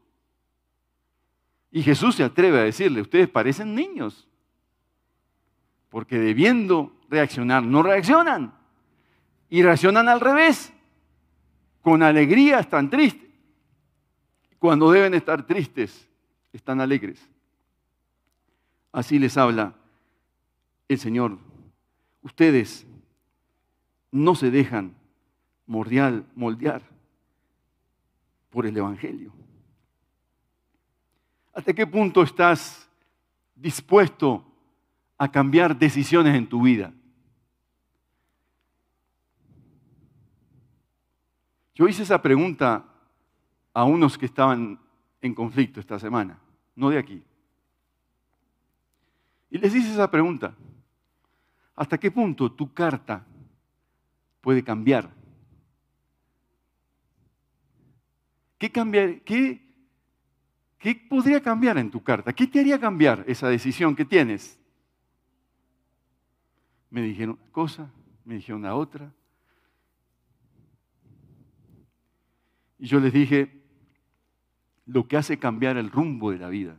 Y 1.70 1.82
Jesús 1.82 2.16
se 2.16 2.24
atreve 2.24 2.58
a 2.58 2.64
decirle, 2.64 3.00
ustedes 3.00 3.28
parecen 3.28 3.74
niños, 3.74 4.26
porque 5.90 6.18
debiendo 6.18 6.92
reaccionar, 7.08 7.62
no 7.62 7.82
reaccionan. 7.82 8.54
Y 9.48 9.62
reaccionan 9.62 10.08
al 10.08 10.20
revés, 10.20 10.72
con 11.80 12.02
alegría 12.02 12.60
están 12.60 12.90
tristes. 12.90 13.28
Cuando 14.58 14.90
deben 14.90 15.14
estar 15.14 15.46
tristes, 15.46 16.08
están 16.52 16.80
alegres. 16.80 17.26
Así 18.92 19.18
les 19.18 19.36
habla 19.36 19.74
el 20.88 20.98
Señor. 20.98 21.38
Ustedes 22.22 22.86
no 24.10 24.34
se 24.34 24.50
dejan 24.50 24.94
mordial, 25.66 26.26
moldear 26.34 26.82
por 28.50 28.66
el 28.66 28.76
Evangelio. 28.76 29.32
¿Hasta 31.52 31.72
qué 31.72 31.86
punto 31.86 32.22
estás 32.22 32.88
dispuesto 33.54 34.47
a 35.18 35.30
cambiar 35.30 35.78
decisiones 35.78 36.34
en 36.34 36.48
tu 36.48 36.62
vida? 36.62 36.92
Yo 41.74 41.86
hice 41.86 42.02
esa 42.02 42.22
pregunta 42.22 42.84
a 43.74 43.84
unos 43.84 44.16
que 44.16 44.26
estaban 44.26 44.80
en 45.20 45.34
conflicto 45.34 45.80
esta 45.80 45.98
semana, 45.98 46.38
no 46.74 46.90
de 46.90 46.98
aquí. 46.98 47.22
Y 49.50 49.58
les 49.58 49.74
hice 49.74 49.92
esa 49.92 50.10
pregunta. 50.10 50.54
¿Hasta 51.76 51.98
qué 51.98 52.10
punto 52.10 52.50
tu 52.50 52.72
carta 52.72 53.24
puede 54.40 54.62
cambiar. 54.62 55.10
¿Qué, 58.56 58.70
cambiar, 58.70 59.20
qué, 59.20 59.62
¿Qué 60.78 60.94
podría 60.94 61.42
cambiar 61.42 61.78
en 61.78 61.90
tu 61.90 62.02
carta? 62.02 62.32
¿Qué 62.32 62.46
te 62.46 62.60
haría 62.60 62.80
cambiar 62.80 63.24
esa 63.26 63.48
decisión 63.48 63.94
que 63.94 64.04
tienes? 64.04 64.57
Me 66.90 67.02
dijeron 67.02 67.38
una 67.40 67.52
cosa, 67.52 67.90
me 68.24 68.36
dijeron 68.36 68.62
la 68.62 68.74
otra. 68.74 69.12
Y 72.78 72.86
yo 72.86 73.00
les 73.00 73.12
dije, 73.12 73.62
lo 74.86 75.06
que 75.06 75.16
hace 75.16 75.38
cambiar 75.38 75.76
el 75.76 75.90
rumbo 75.90 76.30
de 76.30 76.38
la 76.38 76.48
vida, 76.48 76.76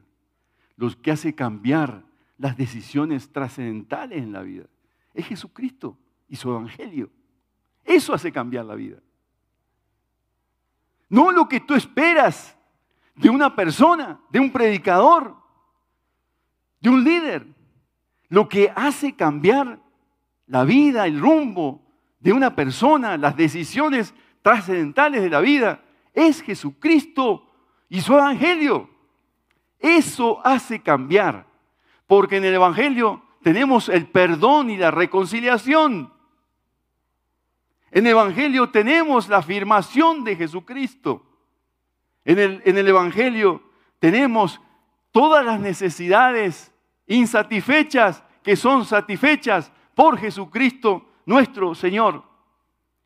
lo 0.78 0.89
que 1.01 1.12
hace 1.12 1.36
cambiar 1.36 2.03
las 2.38 2.57
decisiones 2.57 3.32
trascendentales 3.32 4.24
en 4.24 4.32
la 4.32 4.41
vida. 4.41 4.66
Es 5.14 5.28
Jesucristo 5.28 5.97
y 6.28 6.36
su 6.36 6.49
Evangelio. 6.49 7.10
Eso 7.84 8.14
hace 8.14 8.32
cambiar 8.32 8.66
la 8.66 8.76
vida. 8.76 8.97
No 11.10 11.32
lo 11.32 11.49
que 11.49 11.60
tú 11.60 11.74
esperas 11.76 12.57
de 13.16 13.30
una 13.30 13.55
persona, 13.55 14.22
de 14.30 14.39
un 14.39 14.51
predicador, 14.51 15.36
de 16.80 16.89
un 16.89 17.03
líder. 17.03 17.45
Lo 18.30 18.47
que 18.47 18.72
hace 18.76 19.16
cambiar 19.16 19.82
la 20.50 20.64
vida, 20.64 21.06
el 21.06 21.20
rumbo 21.20 21.82
de 22.20 22.34
una 22.34 22.56
persona, 22.56 23.18
las 23.18 23.38
decisiones 23.38 24.14
trascendentales 24.41 25.22
de 25.22 25.30
la 25.30 25.39
vida, 25.39 25.84
es 26.14 26.41
Jesucristo 26.41 27.50
y 27.88 28.02
su 28.02 28.14
Evangelio. 28.14 28.89
Eso 29.78 30.45
hace 30.45 30.82
cambiar, 30.82 31.45
porque 32.08 32.38
en 32.38 32.45
el 32.45 32.56
Evangelio 32.56 33.24
tenemos 33.43 33.89
el 33.89 34.08
perdón 34.08 34.72
y 34.72 34.78
la 34.78 34.91
reconciliación. 34.91 36.12
En 37.91 38.06
el 38.06 38.12
Evangelio 38.12 38.70
tenemos 38.70 39.30
la 39.30 39.38
afirmación 39.38 40.24
de 40.24 40.36
Jesucristo. 40.36 41.26
En 42.26 42.39
el, 42.39 42.62
en 42.66 42.78
el 42.78 42.88
Evangelio 42.88 43.62
tenemos 44.00 44.60
todas 45.12 45.45
las 45.45 45.60
necesidades 45.60 46.74
insatisfechas 47.06 48.24
que 48.43 48.56
son 48.56 48.84
satisfechas 48.86 49.72
por 50.00 50.18
Jesucristo 50.18 51.10
nuestro 51.26 51.76
Señor. 51.76 52.24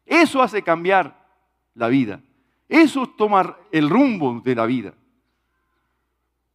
Eso 0.06 0.44
hace 0.44 0.62
cambiar 0.62 1.28
la 1.74 1.88
vida. 1.88 2.22
Eso 2.70 3.02
es 3.02 3.18
tomar 3.18 3.60
el 3.72 3.90
rumbo 3.90 4.40
de 4.42 4.54
la 4.54 4.68
vida. 4.68 4.94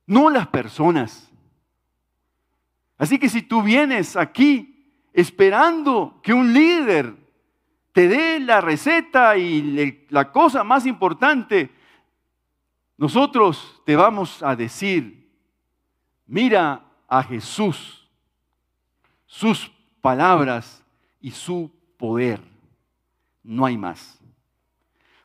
No 0.06 0.30
las 0.30 0.46
personas. 0.46 1.28
Así 2.98 3.18
que 3.18 3.28
si 3.28 3.42
tú 3.42 3.64
vienes 3.64 4.14
aquí 4.14 4.92
esperando 5.12 6.20
que 6.22 6.32
un 6.32 6.52
líder 6.52 7.16
te 7.90 8.06
dé 8.06 8.38
la 8.38 8.60
receta 8.60 9.36
y 9.36 10.06
la 10.08 10.30
cosa 10.30 10.62
más 10.62 10.86
importante, 10.86 11.68
nosotros 12.96 13.82
te 13.84 13.96
vamos 13.96 14.40
a 14.44 14.54
decir, 14.54 15.32
mira 16.28 16.84
a 17.08 17.24
Jesús, 17.24 18.08
sus 19.26 19.72
palabras 20.00 20.84
y 21.20 21.30
su 21.30 21.70
poder. 21.96 22.40
No 23.42 23.64
hay 23.64 23.76
más. 23.76 24.18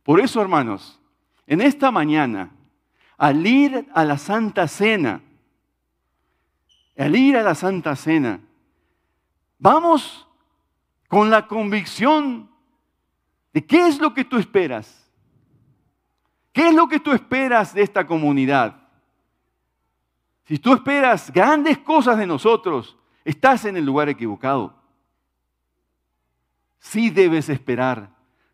Por 0.03 0.19
eso, 0.19 0.41
hermanos, 0.41 0.99
en 1.47 1.61
esta 1.61 1.91
mañana, 1.91 2.51
al 3.17 3.45
ir 3.45 3.87
a 3.93 4.03
la 4.03 4.17
Santa 4.17 4.67
Cena, 4.67 5.21
al 6.97 7.15
ir 7.15 7.37
a 7.37 7.43
la 7.43 7.55
Santa 7.55 7.95
Cena, 7.95 8.39
vamos 9.57 10.27
con 11.07 11.29
la 11.29 11.47
convicción 11.47 12.49
de 13.53 13.65
qué 13.65 13.87
es 13.87 13.99
lo 13.99 14.13
que 14.13 14.25
tú 14.25 14.37
esperas. 14.37 14.99
¿Qué 16.51 16.67
es 16.67 16.75
lo 16.75 16.87
que 16.87 16.99
tú 16.99 17.11
esperas 17.11 17.73
de 17.73 17.81
esta 17.81 18.05
comunidad? 18.05 18.75
Si 20.45 20.59
tú 20.59 20.73
esperas 20.73 21.31
grandes 21.31 21.79
cosas 21.79 22.17
de 22.17 22.27
nosotros, 22.27 22.97
estás 23.25 23.65
en 23.65 23.77
el 23.77 23.85
lugar 23.85 24.09
equivocado. 24.09 24.75
Sí 26.79 27.09
debes 27.09 27.49
esperar 27.49 28.09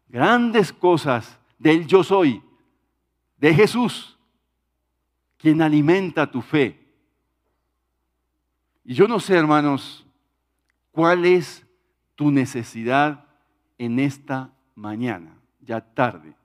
grandes 0.08 0.72
cosas 0.72 1.40
del 1.58 1.88
yo 1.88 2.04
soy, 2.04 2.44
de 3.38 3.54
Jesús, 3.54 4.18
quien 5.38 5.62
alimenta 5.62 6.30
tu 6.30 6.42
fe. 6.42 6.80
Y 8.84 8.94
yo 8.94 9.08
no 9.08 9.20
sé, 9.20 9.36
hermanos, 9.36 10.06
cuál 10.92 11.26
es 11.26 11.66
tu 12.16 12.32
necesidad 12.32 13.26
en 13.78 14.00
esta 14.00 14.52
mañana, 14.76 15.38
ya 15.62 15.80
tarde. 15.82 16.36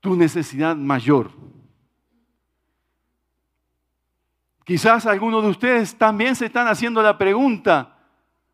Tu 0.00 0.14
necesidad 0.14 0.76
mayor. 0.76 1.30
Quizás 4.68 5.06
algunos 5.06 5.42
de 5.42 5.48
ustedes 5.48 5.96
también 5.96 6.36
se 6.36 6.44
están 6.44 6.68
haciendo 6.68 7.00
la 7.00 7.16
pregunta 7.16 7.96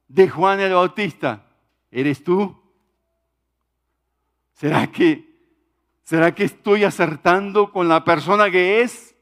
de 0.06 0.28
Juan 0.28 0.60
el 0.60 0.72
Bautista. 0.72 1.44
¿Eres 1.90 2.22
tú? 2.22 2.56
¿Será 4.52 4.86
que, 4.92 5.28
¿Será 6.04 6.32
que 6.32 6.44
estoy 6.44 6.84
acertando 6.84 7.72
con 7.72 7.88
la 7.88 8.04
persona 8.04 8.48
que 8.48 8.82
es? 8.82 9.16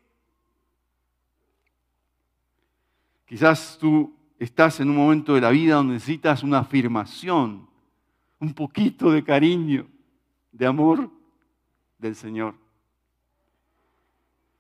Quizás 3.24 3.78
tú 3.80 4.14
estás 4.38 4.78
en 4.80 4.90
un 4.90 4.96
momento 4.96 5.34
de 5.34 5.40
la 5.40 5.48
vida 5.48 5.76
donde 5.76 5.94
necesitas 5.94 6.42
una 6.42 6.58
afirmación, 6.58 7.70
un 8.38 8.52
poquito 8.52 9.10
de 9.10 9.24
cariño, 9.24 9.86
de 10.50 10.66
amor 10.66 11.10
del 11.96 12.14
Señor. 12.14 12.54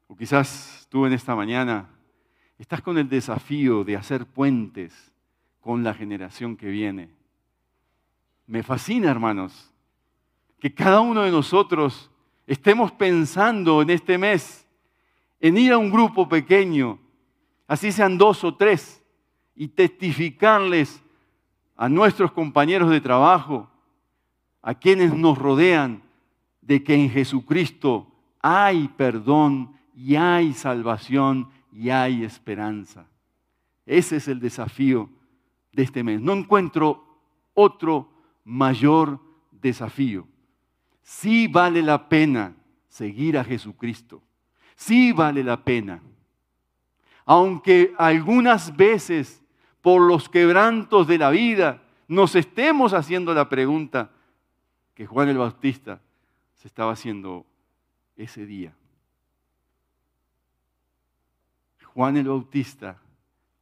O 0.08 0.16
quizás 0.16 0.86
tú 0.88 1.04
en 1.04 1.12
esta 1.12 1.36
mañana 1.36 1.90
Estás 2.62 2.80
con 2.80 2.96
el 2.96 3.08
desafío 3.08 3.82
de 3.82 3.96
hacer 3.96 4.24
puentes 4.24 5.12
con 5.60 5.82
la 5.82 5.92
generación 5.92 6.56
que 6.56 6.68
viene. 6.68 7.10
Me 8.46 8.62
fascina, 8.62 9.10
hermanos, 9.10 9.74
que 10.60 10.72
cada 10.72 11.00
uno 11.00 11.22
de 11.22 11.32
nosotros 11.32 12.08
estemos 12.46 12.92
pensando 12.92 13.82
en 13.82 13.90
este 13.90 14.16
mes 14.16 14.64
en 15.40 15.58
ir 15.58 15.72
a 15.72 15.78
un 15.78 15.90
grupo 15.90 16.28
pequeño, 16.28 17.00
así 17.66 17.90
sean 17.90 18.16
dos 18.16 18.44
o 18.44 18.54
tres, 18.54 19.02
y 19.56 19.66
testificarles 19.66 21.02
a 21.76 21.88
nuestros 21.88 22.30
compañeros 22.30 22.90
de 22.90 23.00
trabajo, 23.00 23.68
a 24.62 24.72
quienes 24.72 25.12
nos 25.12 25.36
rodean, 25.36 26.00
de 26.60 26.84
que 26.84 26.94
en 26.94 27.10
Jesucristo 27.10 28.06
hay 28.40 28.86
perdón 28.96 29.76
y 29.96 30.14
hay 30.14 30.52
salvación 30.52 31.48
y 31.72 31.90
hay 31.90 32.24
esperanza. 32.24 33.06
Ese 33.86 34.16
es 34.16 34.28
el 34.28 34.38
desafío 34.38 35.10
de 35.72 35.82
este 35.82 36.04
mes. 36.04 36.20
No 36.20 36.32
encuentro 36.32 37.18
otro 37.54 38.12
mayor 38.44 39.18
desafío. 39.50 40.26
Sí 41.02 41.48
vale 41.48 41.82
la 41.82 42.08
pena 42.08 42.54
seguir 42.88 43.38
a 43.38 43.44
Jesucristo. 43.44 44.22
Sí 44.76 45.12
vale 45.12 45.42
la 45.42 45.64
pena. 45.64 46.02
Aunque 47.24 47.94
algunas 47.98 48.76
veces 48.76 49.42
por 49.80 50.02
los 50.02 50.28
quebrantos 50.28 51.06
de 51.06 51.18
la 51.18 51.30
vida 51.30 51.82
nos 52.06 52.36
estemos 52.36 52.92
haciendo 52.92 53.34
la 53.34 53.48
pregunta 53.48 54.10
que 54.94 55.06
Juan 55.06 55.28
el 55.28 55.38
Bautista 55.38 56.00
se 56.56 56.68
estaba 56.68 56.92
haciendo 56.92 57.46
ese 58.16 58.44
día. 58.46 58.74
Juan 61.94 62.16
el 62.16 62.28
Bautista 62.28 63.00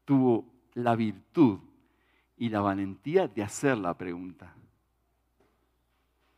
tuvo 0.05 0.47
la 0.75 0.95
virtud 0.95 1.59
y 2.37 2.49
la 2.49 2.61
valentía 2.61 3.27
de 3.27 3.43
hacer 3.43 3.77
la 3.77 3.97
pregunta. 3.99 4.55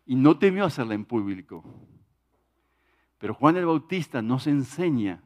Y 0.07 0.17
no 0.17 0.39
temió 0.39 0.65
hacerla 0.65 0.95
en 0.95 1.05
público. 1.05 1.63
Pero 3.19 3.35
Juan 3.35 3.57
el 3.57 3.67
Bautista 3.67 4.23
nos 4.23 4.47
enseña 4.47 5.23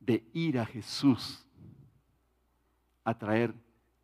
de 0.00 0.28
ir 0.32 0.58
a 0.58 0.66
Jesús 0.66 1.46
a 3.04 3.16
traer 3.16 3.54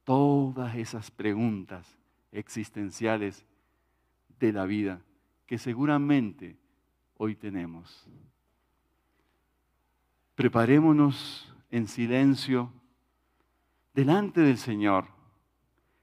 todas 0.03 0.75
esas 0.77 1.11
preguntas 1.11 1.99
existenciales 2.33 3.45
de 4.39 4.53
la 4.53 4.65
vida 4.65 5.03
que 5.47 5.59
seguramente 5.59 6.57
hoy 7.17 7.37
tenemos. 7.37 8.09
Preparémonos 10.35 11.53
en 11.71 11.87
silencio 11.87 12.73
delante 13.93 14.41
del 14.41 14.59
Señor. 14.59 15.07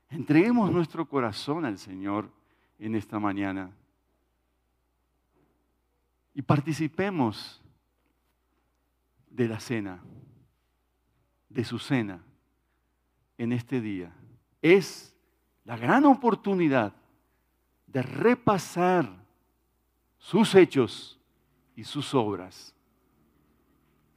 Entreguemos 0.09 0.71
nuestro 0.71 1.07
corazón 1.07 1.65
al 1.65 1.77
Señor 1.77 2.31
en 2.79 2.95
esta 2.95 3.19
mañana 3.19 3.71
y 6.33 6.41
participemos 6.41 7.61
de 9.29 9.47
la 9.47 9.59
cena, 9.59 10.01
de 11.49 11.65
su 11.65 11.77
cena 11.77 12.23
en 13.37 13.51
este 13.51 13.81
día. 13.81 14.13
Es 14.61 15.13
la 15.65 15.75
gran 15.75 16.05
oportunidad 16.05 16.93
de 17.87 18.01
repasar 18.01 19.09
sus 20.17 20.55
hechos 20.55 21.19
y 21.75 21.83
sus 21.83 22.13
obras 22.13 22.73